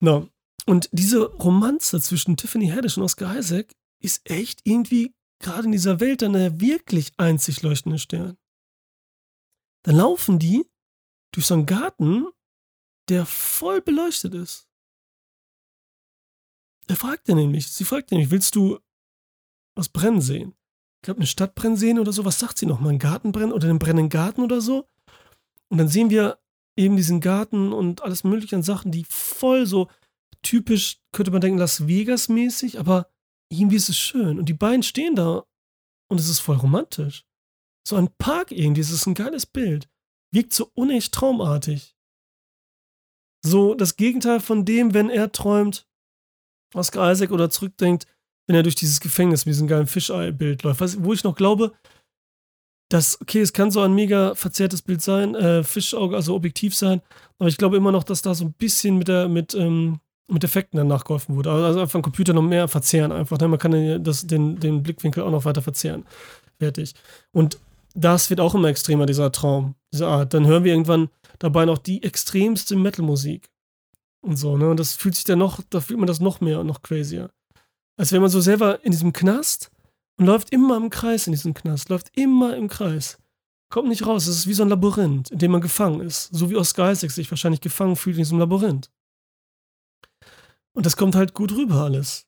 [0.00, 0.28] No.
[0.66, 6.00] Und diese Romanze zwischen Tiffany Haddish und Oscar Isaac ist echt irgendwie gerade in dieser
[6.00, 8.36] Welt dann der wirklich einzig leuchtende Stern.
[9.84, 10.64] Dann laufen die
[11.32, 12.28] durch so einen Garten
[13.08, 14.68] der voll beleuchtet ist.
[16.86, 18.78] Er fragt ja nämlich, sie fragt nämlich, willst du
[19.74, 20.54] was brennen sehen?
[21.00, 22.24] Ich glaube, eine Stadt brennen sehen oder so.
[22.24, 22.80] Was sagt sie noch?
[22.80, 24.88] Mal einen Garten brennen oder einen brennenden Garten oder so?
[25.68, 26.38] Und dann sehen wir
[26.76, 29.88] eben diesen Garten und alles mögliche an Sachen, die voll so
[30.42, 33.08] typisch, könnte man denken, Las Vegas mäßig, aber
[33.50, 34.38] irgendwie ist es schön.
[34.38, 35.44] Und die beiden stehen da
[36.10, 37.24] und es ist voll romantisch.
[37.86, 39.88] So ein Park irgendwie, es ist ein geiles Bild.
[40.32, 41.96] Wirkt so unecht traumartig.
[43.44, 45.86] So das Gegenteil von dem, wenn er träumt,
[46.74, 48.06] Oscar Isaac oder zurückdenkt,
[48.46, 50.80] wenn er durch dieses Gefängnis mit diesem geilen Fischei-Bild läuft.
[50.80, 51.72] Was, wo ich noch glaube,
[52.92, 57.00] dass, okay, es kann so ein mega verzerrtes Bild sein, äh, Fischauge, also objektiv sein,
[57.38, 60.44] aber ich glaube immer noch, dass da so ein bisschen mit der, mit, ähm, mit
[60.44, 61.50] Effekten dann nachgeholfen wurde.
[61.50, 63.38] Also einfach ein Computer noch mehr verzehren einfach.
[63.38, 63.48] Ne?
[63.48, 66.04] Man kann das, den, den Blickwinkel auch noch weiter verzehren.
[66.58, 66.94] Fertig.
[67.32, 67.58] Und
[67.94, 70.32] das wird auch immer extremer, dieser Traum, diese Art.
[70.32, 73.50] Dann hören wir irgendwann dabei noch die extremste Metal-Musik.
[74.20, 74.70] Und so, ne?
[74.70, 77.30] Und das fühlt sich dann noch, da fühlt man das noch mehr und noch crazier.
[77.96, 79.71] Als wäre man so selber in diesem Knast
[80.18, 83.18] und läuft immer im Kreis in diesem Knast, läuft immer im Kreis.
[83.70, 86.28] Kommt nicht raus, es ist wie so ein Labyrinth, in dem man gefangen ist.
[86.32, 88.90] So wie Oscar Isaac sich wahrscheinlich gefangen fühlt in diesem Labyrinth.
[90.74, 92.26] Und das kommt halt gut rüber alles.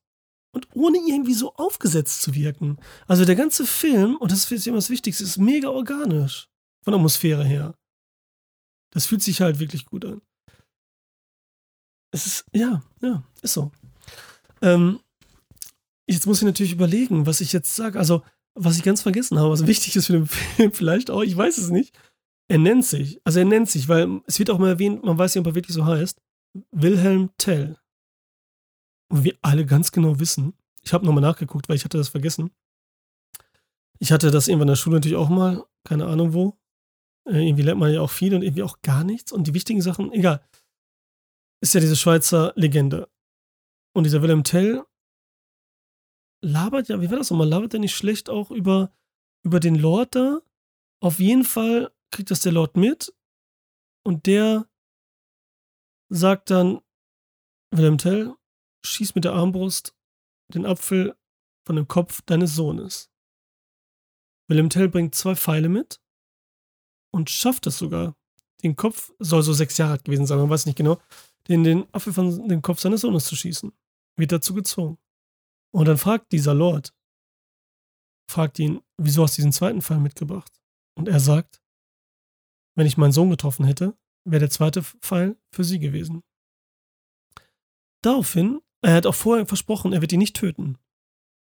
[0.52, 2.78] Und ohne irgendwie so aufgesetzt zu wirken.
[3.06, 6.48] Also der ganze Film, und das ist immer das Wichtigste, ist mega organisch.
[6.82, 7.76] Von der Atmosphäre her.
[8.90, 10.22] Das fühlt sich halt wirklich gut an.
[12.12, 13.72] Es ist, ja, ja, ist so.
[14.62, 15.00] Ähm,
[16.06, 17.98] jetzt muss ich natürlich überlegen, was ich jetzt sage.
[17.98, 18.22] Also,
[18.54, 21.58] was ich ganz vergessen habe, was wichtig ist für den Film, vielleicht auch, ich weiß
[21.58, 21.98] es nicht.
[22.48, 25.34] Er nennt sich, also er nennt sich, weil es wird auch mal erwähnt, man weiß
[25.34, 26.20] nicht, ob er wirklich so heißt,
[26.72, 27.78] Wilhelm Tell.
[29.10, 32.50] Und wir alle ganz genau wissen, ich habe nochmal nachgeguckt, weil ich hatte das vergessen.
[33.98, 36.58] Ich hatte das irgendwann in der Schule natürlich auch mal, keine Ahnung wo.
[37.26, 39.32] Äh, irgendwie lernt man ja auch viel und irgendwie auch gar nichts.
[39.32, 40.44] Und die wichtigen Sachen, egal.
[41.62, 43.08] Ist ja diese Schweizer Legende.
[43.94, 44.84] Und dieser Wilhelm Tell
[46.44, 47.48] labert ja, wie war das nochmal?
[47.48, 48.92] Labert er nicht schlecht auch über,
[49.42, 50.40] über den Lord da?
[51.00, 53.14] Auf jeden Fall kriegt das der Lord mit
[54.04, 54.68] und der
[56.08, 56.80] sagt dann,
[57.70, 58.34] Wilhelm Tell,
[58.86, 59.96] schieß mit der Armbrust
[60.52, 61.16] den Apfel
[61.66, 63.10] von dem Kopf deines Sohnes.
[64.48, 66.00] Wilhelm Tell bringt zwei Pfeile mit
[67.10, 68.16] und schafft es sogar.
[68.62, 71.00] Den Kopf soll so sechs Jahre alt gewesen sein, man weiß nicht genau,
[71.48, 73.72] den, den Apfel von dem Kopf seines Sohnes zu schießen.
[74.16, 74.98] Wird dazu gezwungen.
[75.74, 76.94] Und dann fragt dieser Lord,
[78.30, 80.52] fragt ihn, wieso hast du diesen zweiten Pfeil mitgebracht?
[80.96, 81.62] Und er sagt,
[82.76, 86.22] wenn ich meinen Sohn getroffen hätte, wäre der zweite Pfeil für sie gewesen.
[88.02, 90.76] Daraufhin er hat auch vorher versprochen, er wird ihn nicht töten,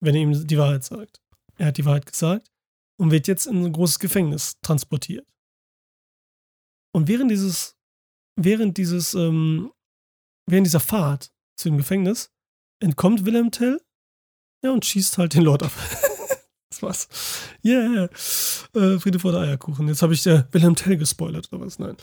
[0.01, 1.21] wenn er ihm die Wahrheit sagt.
[1.57, 2.53] Er hat die Wahrheit gesagt
[3.01, 5.29] und wird jetzt in ein großes Gefängnis transportiert.
[6.95, 7.77] Und während dieses,
[8.37, 9.73] während dieses, ähm,
[10.49, 12.33] während dieser Fahrt zu dem Gefängnis
[12.81, 13.81] entkommt Wilhelm Tell
[14.63, 15.73] ja, und schießt halt den Lord ab.
[16.71, 17.09] das war's.
[17.65, 18.09] Yeah.
[18.75, 19.89] Äh, Friede vor der Eierkuchen.
[19.89, 21.79] Jetzt habe ich der Wilhelm Tell gespoilert oder was?
[21.79, 21.97] Nein.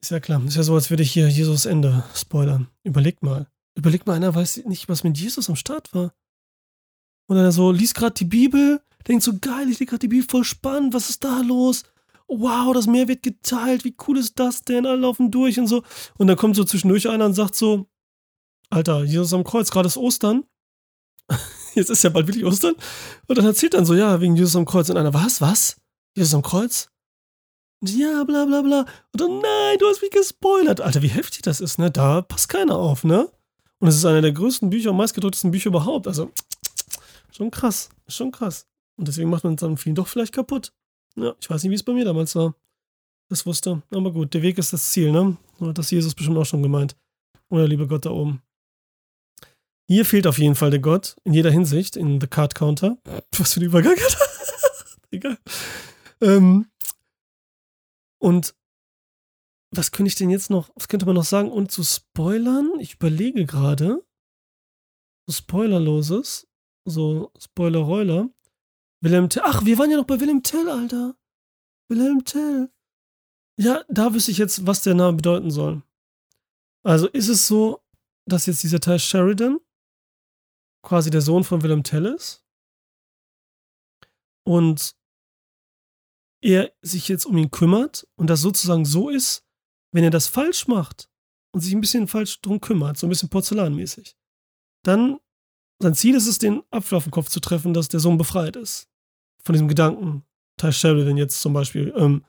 [0.00, 0.42] Ist ja klar.
[0.44, 2.68] Ist ja so, als würde ich hier Jesus Ende spoilern.
[2.84, 3.48] Überlegt mal.
[3.74, 6.12] Überleg mal, einer weiß nicht, was mit Jesus am Start war.
[7.28, 10.26] Und er so liest gerade die Bibel, denkt so, geil, ich lese gerade die Bibel,
[10.28, 11.84] voll spannend, was ist da los?
[12.26, 14.86] Wow, das Meer wird geteilt, wie cool ist das denn?
[14.86, 15.82] Alle laufen durch und so.
[16.16, 17.86] Und dann kommt so zwischendurch einer und sagt so,
[18.70, 20.44] Alter, Jesus am Kreuz, gerade ist Ostern.
[21.74, 22.74] Jetzt ist ja bald wirklich Ostern.
[23.26, 24.90] Und dann erzählt dann so, ja, wegen Jesus am Kreuz.
[24.90, 25.76] Und einer, was, was?
[26.16, 26.88] Jesus am Kreuz?
[27.80, 28.80] ja, bla bla bla.
[29.12, 30.80] Und dann, nein, du hast mich gespoilert.
[30.80, 31.90] Alter, wie heftig das ist, ne?
[31.90, 33.30] Da passt keiner auf, ne?
[33.78, 36.08] Und es ist einer der größten Bücher und meistgedrucktesten Bücher überhaupt.
[36.08, 36.32] Also,
[37.30, 37.90] schon krass.
[38.08, 38.66] Schon krass.
[38.96, 40.72] Und deswegen macht man es dann doch vielleicht kaputt.
[41.16, 42.54] Ja, ich weiß nicht, wie es bei mir damals war.
[43.28, 43.82] Das wusste.
[43.90, 45.36] Aber gut, der Weg ist das Ziel, ne?
[45.60, 46.96] Hat das Jesus bestimmt auch schon gemeint.
[47.50, 48.42] Oder liebe Gott da oben.
[49.88, 52.98] Hier fehlt auf jeden Fall der Gott in jeder Hinsicht in The Card Counter.
[53.38, 53.96] Was für ein Übergang.
[55.10, 55.38] Egal.
[56.20, 56.70] Ähm,
[58.20, 58.54] und
[59.70, 61.50] was könnte ich denn jetzt noch, was könnte man noch sagen?
[61.50, 64.02] Und zu Spoilern, ich überlege gerade,
[65.26, 66.48] so Spoilerloses,
[66.86, 68.30] so Spoiler-Reuler.
[69.02, 71.16] Wilhelm Tell, ach, wir waren ja noch bei Wilhelm Tell, Alter.
[71.90, 72.70] Wilhelm Tell.
[73.60, 75.82] Ja, da wüsste ich jetzt, was der Name bedeuten soll.
[76.82, 77.82] Also ist es so,
[78.26, 79.58] dass jetzt dieser Teil Sheridan
[80.82, 82.44] quasi der Sohn von Wilhelm Tell ist
[84.44, 84.96] und
[86.40, 89.44] er sich jetzt um ihn kümmert und das sozusagen so ist,
[89.92, 91.10] wenn er das falsch macht
[91.52, 94.16] und sich ein bisschen falsch drum kümmert, so ein bisschen porzellanmäßig,
[94.84, 95.18] dann
[95.80, 98.56] sein Ziel ist es, den Apfel auf den Kopf zu treffen, dass der Sohn befreit
[98.56, 98.88] ist.
[99.44, 100.24] Von diesem Gedanken,
[100.56, 102.24] Ty Sheridan jetzt zum Beispiel, ähm,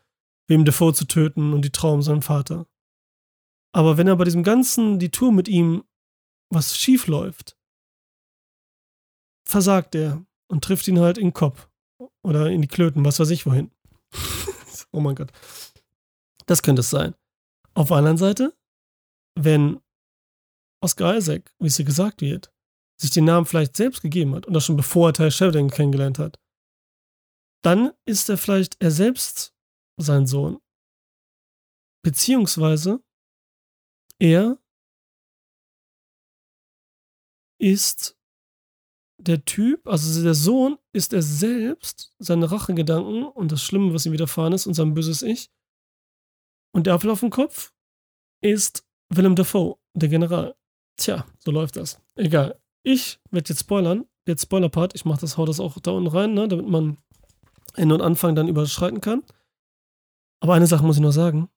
[0.47, 2.67] wem Defoe zu töten und die Traum seinem Vater.
[3.71, 5.83] Aber wenn er bei diesem ganzen, die Tour mit ihm,
[6.49, 7.58] was schief läuft,
[9.49, 11.67] versagt er und trifft ihn halt in den Kopf.
[12.23, 13.71] Oder in die Klöten, was weiß ich wohin.
[14.91, 15.31] oh mein Gott.
[16.45, 17.15] Das könnte es sein.
[17.73, 18.55] Auf der anderen Seite,
[19.35, 19.81] wenn
[20.81, 22.53] Oscar Isaac, wie es hier gesagt wird,
[23.01, 26.19] sich den Namen vielleicht selbst gegeben hat und das schon bevor er Ty Sheridan kennengelernt
[26.19, 26.39] hat,
[27.63, 29.53] dann ist er vielleicht er selbst
[29.97, 30.59] sein Sohn.
[32.03, 33.03] Beziehungsweise
[34.19, 34.57] er
[37.59, 38.18] ist
[39.19, 44.13] der Typ, also der Sohn ist er selbst, seine Rachegedanken und das Schlimme, was ihm
[44.13, 45.51] widerfahren ist und sein böses Ich.
[46.71, 47.73] Und der Apfel auf dem Kopf
[48.41, 50.55] ist Willem Dafoe, der General.
[50.97, 52.01] Tja, so läuft das.
[52.15, 52.59] Egal.
[52.83, 54.05] Ich werde jetzt spoilern.
[54.27, 54.95] Jetzt Spoiler-Part.
[54.95, 56.97] Ich mache das, hau das auch da unten rein, ne, damit man
[57.75, 59.23] Ende und Anfang dann überschreiten kann.
[60.39, 61.49] Aber eine Sache muss ich noch sagen.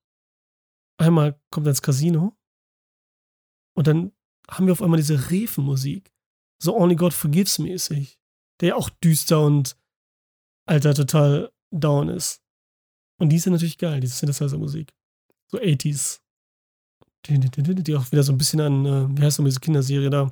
[0.98, 2.36] Einmal kommt er ins Casino
[3.74, 4.12] und dann
[4.48, 6.12] haben wir auf einmal diese Refenmusik.
[6.62, 8.20] So Only God Forgives mäßig.
[8.60, 9.76] Der ja auch düster und
[10.66, 12.40] alter total down ist.
[13.18, 14.92] Und die ist ja natürlich geil, diese Synthesizer-Musik.
[15.50, 16.20] So 80s.
[17.26, 20.10] Die, die, die, auch wieder so ein bisschen an, äh, wie heißt denn diese Kinderserie
[20.10, 20.30] da,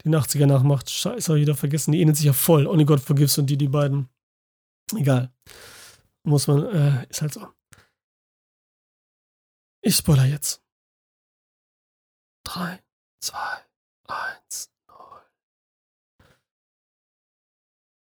[0.00, 0.88] die in den 80er nachmacht.
[0.90, 1.92] Scheiße, hab ich wieder vergessen.
[1.92, 2.66] Die ähnelt sich ja voll.
[2.66, 4.08] Only God Forgives und die, die beiden.
[4.96, 5.30] Egal.
[6.24, 7.46] Muss man, äh, ist halt so.
[9.82, 10.62] Ich spoiler jetzt.
[12.44, 12.82] 3,
[13.20, 13.38] 2,
[14.08, 14.71] 1,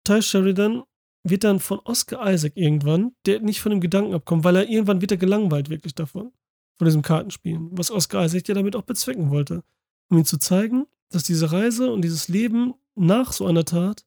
[0.04, 0.84] Ty Sheridan
[1.24, 5.00] wird dann von Oscar Isaac irgendwann, der nicht von dem Gedanken abkommt, weil er irgendwann
[5.00, 6.32] wird er gelangweilt wirklich davon,
[6.76, 9.64] von diesem Kartenspielen, was Oscar Isaac ja damit auch bezwecken wollte,
[10.10, 14.06] um ihm zu zeigen, dass diese Reise und dieses Leben nach so einer Tat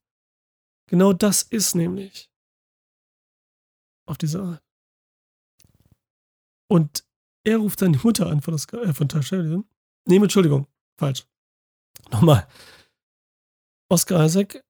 [0.88, 2.30] genau das ist nämlich.
[4.06, 4.64] Auf diese Art.
[6.70, 7.04] Und
[7.44, 9.66] er ruft dann die Mutter an von, Oscar, äh, von Ty Sheridan.
[10.06, 10.68] Nee, Entschuldigung,
[10.98, 11.26] falsch.
[12.12, 12.48] Nochmal.
[13.90, 14.64] Oscar Isaac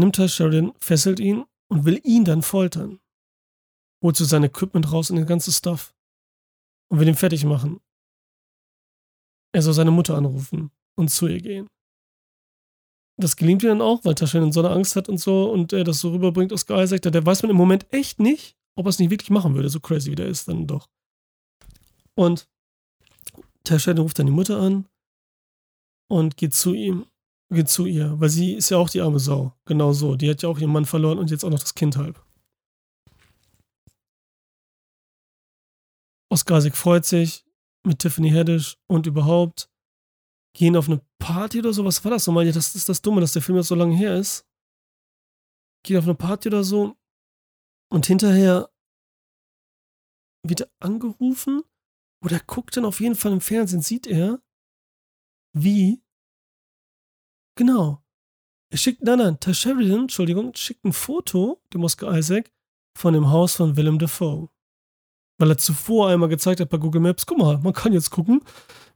[0.00, 3.00] nimmt Ty Sheridan, fesselt ihn und will ihn dann foltern.
[4.02, 5.94] Holt so sein Equipment raus und den ganzen Stuff.
[6.88, 7.80] Und will ihn fertig machen.
[9.52, 11.68] Er soll seine Mutter anrufen und zu ihr gehen.
[13.18, 15.84] Das gelingt ihm dann auch, weil Taschen so eine Angst hat und so und er
[15.84, 17.02] das so rüberbringt, Oscar Isaac.
[17.02, 19.80] Da weiß man im Moment echt nicht, ob er es nicht wirklich machen würde, so
[19.80, 20.90] crazy wie der ist, dann doch.
[22.14, 22.48] Und
[23.64, 24.86] Taschen ruft dann die Mutter an
[26.08, 27.06] und geht zu ihm,
[27.50, 29.52] geht zu ihr, weil sie ist ja auch die arme Sau.
[29.64, 30.16] Genau so.
[30.16, 32.22] Die hat ja auch ihren Mann verloren und jetzt auch noch das Kind halb.
[36.28, 37.44] Oscar Isaac freut sich
[37.84, 39.70] mit Tiffany Haddish und überhaupt
[40.54, 41.84] gehen auf eine Party oder so.
[41.84, 42.50] Was war das nochmal?
[42.50, 44.44] Das ist das Dumme, dass der Film jetzt so lange her ist.
[45.84, 46.96] Geht auf eine Party oder so.
[47.90, 48.68] Und hinterher
[50.42, 51.62] wird er angerufen.
[52.24, 54.42] Oder guckt dann auf jeden Fall im Fernsehen, sieht er,
[55.52, 56.02] wie.
[57.56, 58.02] Genau.
[58.70, 62.52] Er schickt, nein, nein, Ty Sheridan, Entschuldigung, schickt ein Foto, dem Oscar Isaac,
[62.96, 64.48] von dem Haus von Willem Dafoe.
[65.38, 68.42] Weil er zuvor einmal gezeigt hat bei Google Maps, guck mal, man kann jetzt gucken,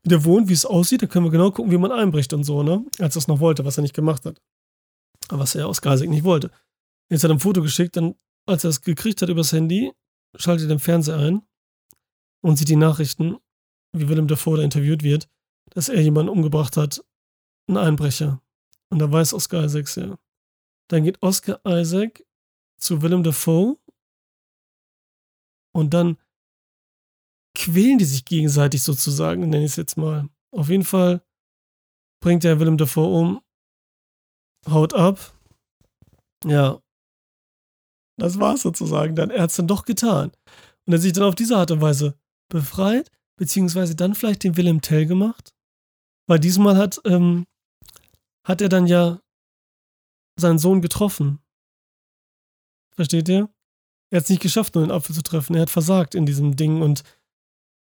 [0.03, 2.45] wie der wohnt, wie es aussieht, dann können wir genau gucken, wie man einbricht und
[2.45, 2.85] so, ne?
[2.99, 4.41] Als er es noch wollte, was er nicht gemacht hat.
[5.29, 6.51] Aber was er aus Geisig nicht wollte.
[7.11, 8.15] Jetzt hat er ein Foto geschickt, dann,
[8.47, 9.93] als er es gekriegt hat übers Handy,
[10.37, 11.43] schaltet er den Fernseher ein
[12.43, 13.37] und sieht die Nachrichten,
[13.93, 15.29] wie Willem Dafoe da interviewt wird,
[15.71, 17.05] dass er jemanden umgebracht hat,
[17.69, 18.43] ein Einbrecher.
[18.91, 20.19] Und da weiß Oscar Isaacs ja.
[20.89, 22.25] Dann geht Oscar Isaac
[22.79, 23.79] zu Willem Dafoe
[25.73, 26.19] und dann
[27.57, 30.29] quälen die sich gegenseitig sozusagen, nenne ich es jetzt mal.
[30.53, 31.23] Auf jeden Fall
[32.21, 33.41] bringt er Willem Dafoe um,
[34.69, 35.35] haut ab.
[36.45, 36.83] Ja.
[38.19, 39.31] Das war's sozusagen dann.
[39.31, 40.33] Er hat es dann doch getan.
[40.87, 42.19] Und er sich dann auf diese Art und Weise
[42.51, 45.55] befreit, beziehungsweise dann vielleicht den Willem Tell gemacht.
[46.29, 47.47] Weil diesmal hat, ähm,
[48.45, 49.21] hat er dann ja
[50.37, 51.41] seinen Sohn getroffen.
[52.95, 53.49] Versteht ihr?
[54.11, 55.55] Er hat es nicht geschafft, nur den Apfel zu treffen.
[55.55, 57.03] Er hat versagt in diesem Ding und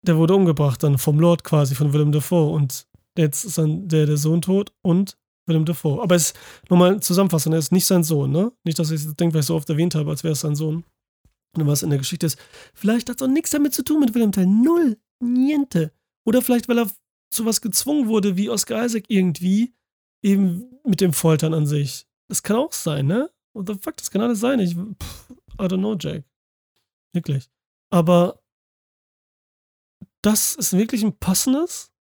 [0.01, 2.51] der wurde umgebracht dann vom Lord quasi, von Willem Dafoe.
[2.51, 2.87] Und
[3.17, 6.01] jetzt ist dann der, der Sohn tot und Willem Dafoe.
[6.01, 6.39] Aber es ist
[6.69, 8.51] nochmal zusammenfassend, er ist nicht sein Sohn, ne?
[8.63, 10.55] Nicht, dass ich es denke, weil ich so oft erwähnt habe, als wäre es sein
[10.55, 10.83] Sohn.
[11.55, 12.37] Und was in der Geschichte ist.
[12.73, 14.45] Vielleicht hat es auch nichts damit zu tun mit Willem Tell.
[14.45, 14.97] Null.
[15.19, 15.91] Niente.
[16.25, 16.91] Oder vielleicht, weil er
[17.31, 19.73] zu was gezwungen wurde, wie Oscar Isaac irgendwie,
[20.21, 22.07] eben mit dem Foltern an sich.
[22.27, 23.31] Das kann auch sein, ne?
[23.53, 24.59] What the fuck, das kann alles sein.
[24.59, 26.23] Ich, pff, I don't know, Jack.
[27.13, 27.49] Wirklich.
[27.89, 28.41] Aber
[30.21, 31.91] das ist wirklich ein passendes,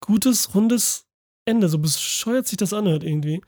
[0.00, 1.06] gutes, rundes
[1.44, 1.68] Ende.
[1.68, 3.42] So bescheuert sich das anhört irgendwie.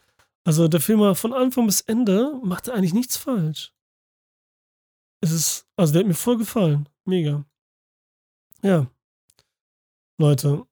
[0.45, 3.75] Also der Film von Anfang bis Ende macht eigentlich nichts falsch.
[5.21, 6.89] Es ist, also der hat mir voll gefallen.
[7.05, 7.45] Mega.
[8.63, 8.91] Ja.
[10.19, 10.67] Leute,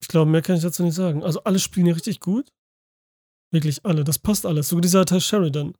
[0.00, 1.22] ich glaube, mehr kann ich dazu nicht sagen.
[1.22, 2.52] Also alle spielen hier richtig gut.
[3.52, 4.04] Wirklich alle.
[4.04, 4.68] Das passt alles.
[4.68, 5.76] Sogar dieser Teil Sheridan,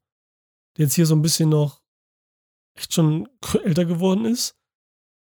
[0.77, 1.83] der jetzt hier so ein bisschen noch
[2.77, 3.29] echt schon
[3.63, 4.57] älter geworden ist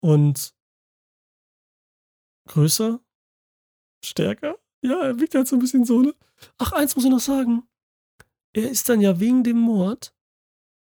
[0.02, 0.54] und
[2.48, 3.00] größer,
[4.04, 4.58] stärker.
[4.82, 6.16] Ja, er wirkt halt so ein bisschen so, ne?
[6.58, 7.68] Ach, eins muss ich noch sagen.
[8.54, 10.16] Er ist dann ja wegen dem Mord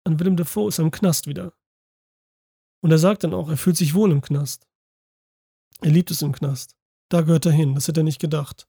[0.04, 1.54] an Willem Dafoe ist er im Knast wieder.
[2.82, 4.68] Und er sagt dann auch, er fühlt sich wohl im Knast.
[5.80, 6.76] Er liebt es im Knast.
[7.14, 7.76] Da gehört er hin.
[7.76, 8.68] Das hätte er nicht gedacht.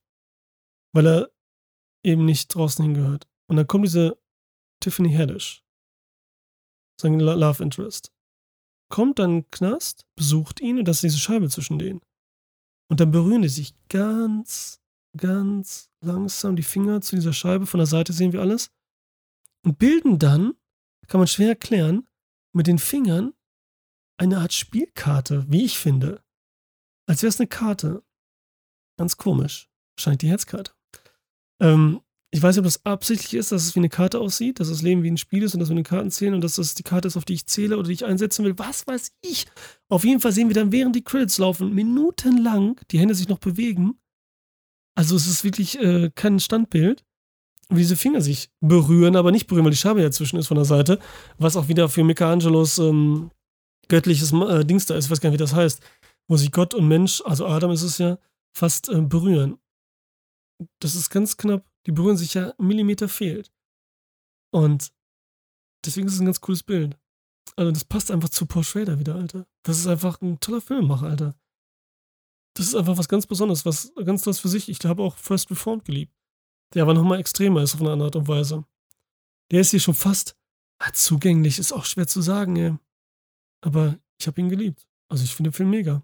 [0.93, 1.31] Weil er
[2.03, 3.27] eben nicht draußen hingehört.
[3.47, 4.21] Und dann kommt diese
[4.79, 5.63] Tiffany Haddish,
[7.01, 8.13] sein Love Interest,
[8.89, 12.01] kommt dann in den Knast, besucht ihn und das ist diese Scheibe zwischen denen.
[12.87, 14.79] Und dann berühren die sich ganz,
[15.17, 17.65] ganz langsam die Finger zu dieser Scheibe.
[17.65, 18.69] Von der Seite sehen wir alles.
[19.63, 20.53] Und bilden dann,
[21.07, 22.07] kann man schwer erklären,
[22.53, 23.33] mit den Fingern
[24.17, 26.23] eine Art Spielkarte, wie ich finde.
[27.07, 28.03] Als wäre es eine Karte.
[28.97, 29.69] Ganz komisch.
[29.97, 30.71] Wahrscheinlich die Herzkarte.
[31.61, 34.67] Ähm, ich weiß nicht, ob das absichtlich ist, dass es wie eine Karte aussieht, dass
[34.67, 36.75] das Leben wie ein Spiel ist und dass wir eine Karten zählen und dass das
[36.75, 38.57] die Karte ist, auf die ich zähle oder die ich einsetzen will.
[38.57, 39.45] Was weiß ich.
[39.87, 43.39] Auf jeden Fall sehen wir dann, während die Credits laufen, minutenlang die Hände sich noch
[43.39, 43.97] bewegen.
[44.95, 47.05] Also es ist wirklich äh, kein Standbild.
[47.69, 50.55] Wie diese Finger sich berühren, aber nicht berühren, weil die Scheibe ja zwischen ist von
[50.55, 50.99] der Seite.
[51.37, 53.31] Was auch wieder für Michelangelos ähm,
[53.87, 55.81] göttliches äh, Dings da ist, ich weiß gar nicht, wie das heißt.
[56.27, 58.17] Wo sich Gott und Mensch, also Adam ist es ja,
[58.55, 59.59] fast äh, berühren.
[60.79, 61.65] Das ist ganz knapp.
[61.85, 63.51] Die berühren sich ja Millimeter fehlt.
[64.51, 64.93] Und
[65.85, 66.97] deswegen ist es ein ganz cooles Bild.
[67.57, 69.47] Also das passt einfach zu Paul Schrader wieder, Alter.
[69.63, 71.39] Das ist einfach ein toller Filmemacher, Alter.
[72.55, 74.69] Das ist einfach was ganz Besonderes, was ganz tolles für sich.
[74.69, 76.15] Ich habe auch First Reformed geliebt.
[76.73, 78.65] Der aber nochmal extremer ist auf eine andere Art und Weise.
[79.51, 80.37] Der ist hier schon fast
[80.79, 82.77] ah, zugänglich, ist auch schwer zu sagen, ey.
[83.61, 84.87] Aber ich habe ihn geliebt.
[85.09, 86.01] Also ich finde den Film mega.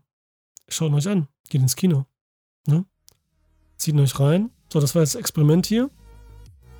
[0.67, 1.27] Schaut ihn euch an.
[1.49, 2.05] Geht ins Kino.
[2.67, 2.85] Ne?
[3.77, 4.51] Zieht euch rein.
[4.71, 5.89] So, das war jetzt das Experiment hier.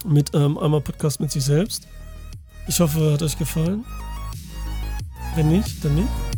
[0.05, 1.87] Mit ähm, einmal Podcast mit sich selbst.
[2.67, 3.85] Ich hoffe, hat euch gefallen.
[5.35, 6.30] Wenn nicht, dann nicht.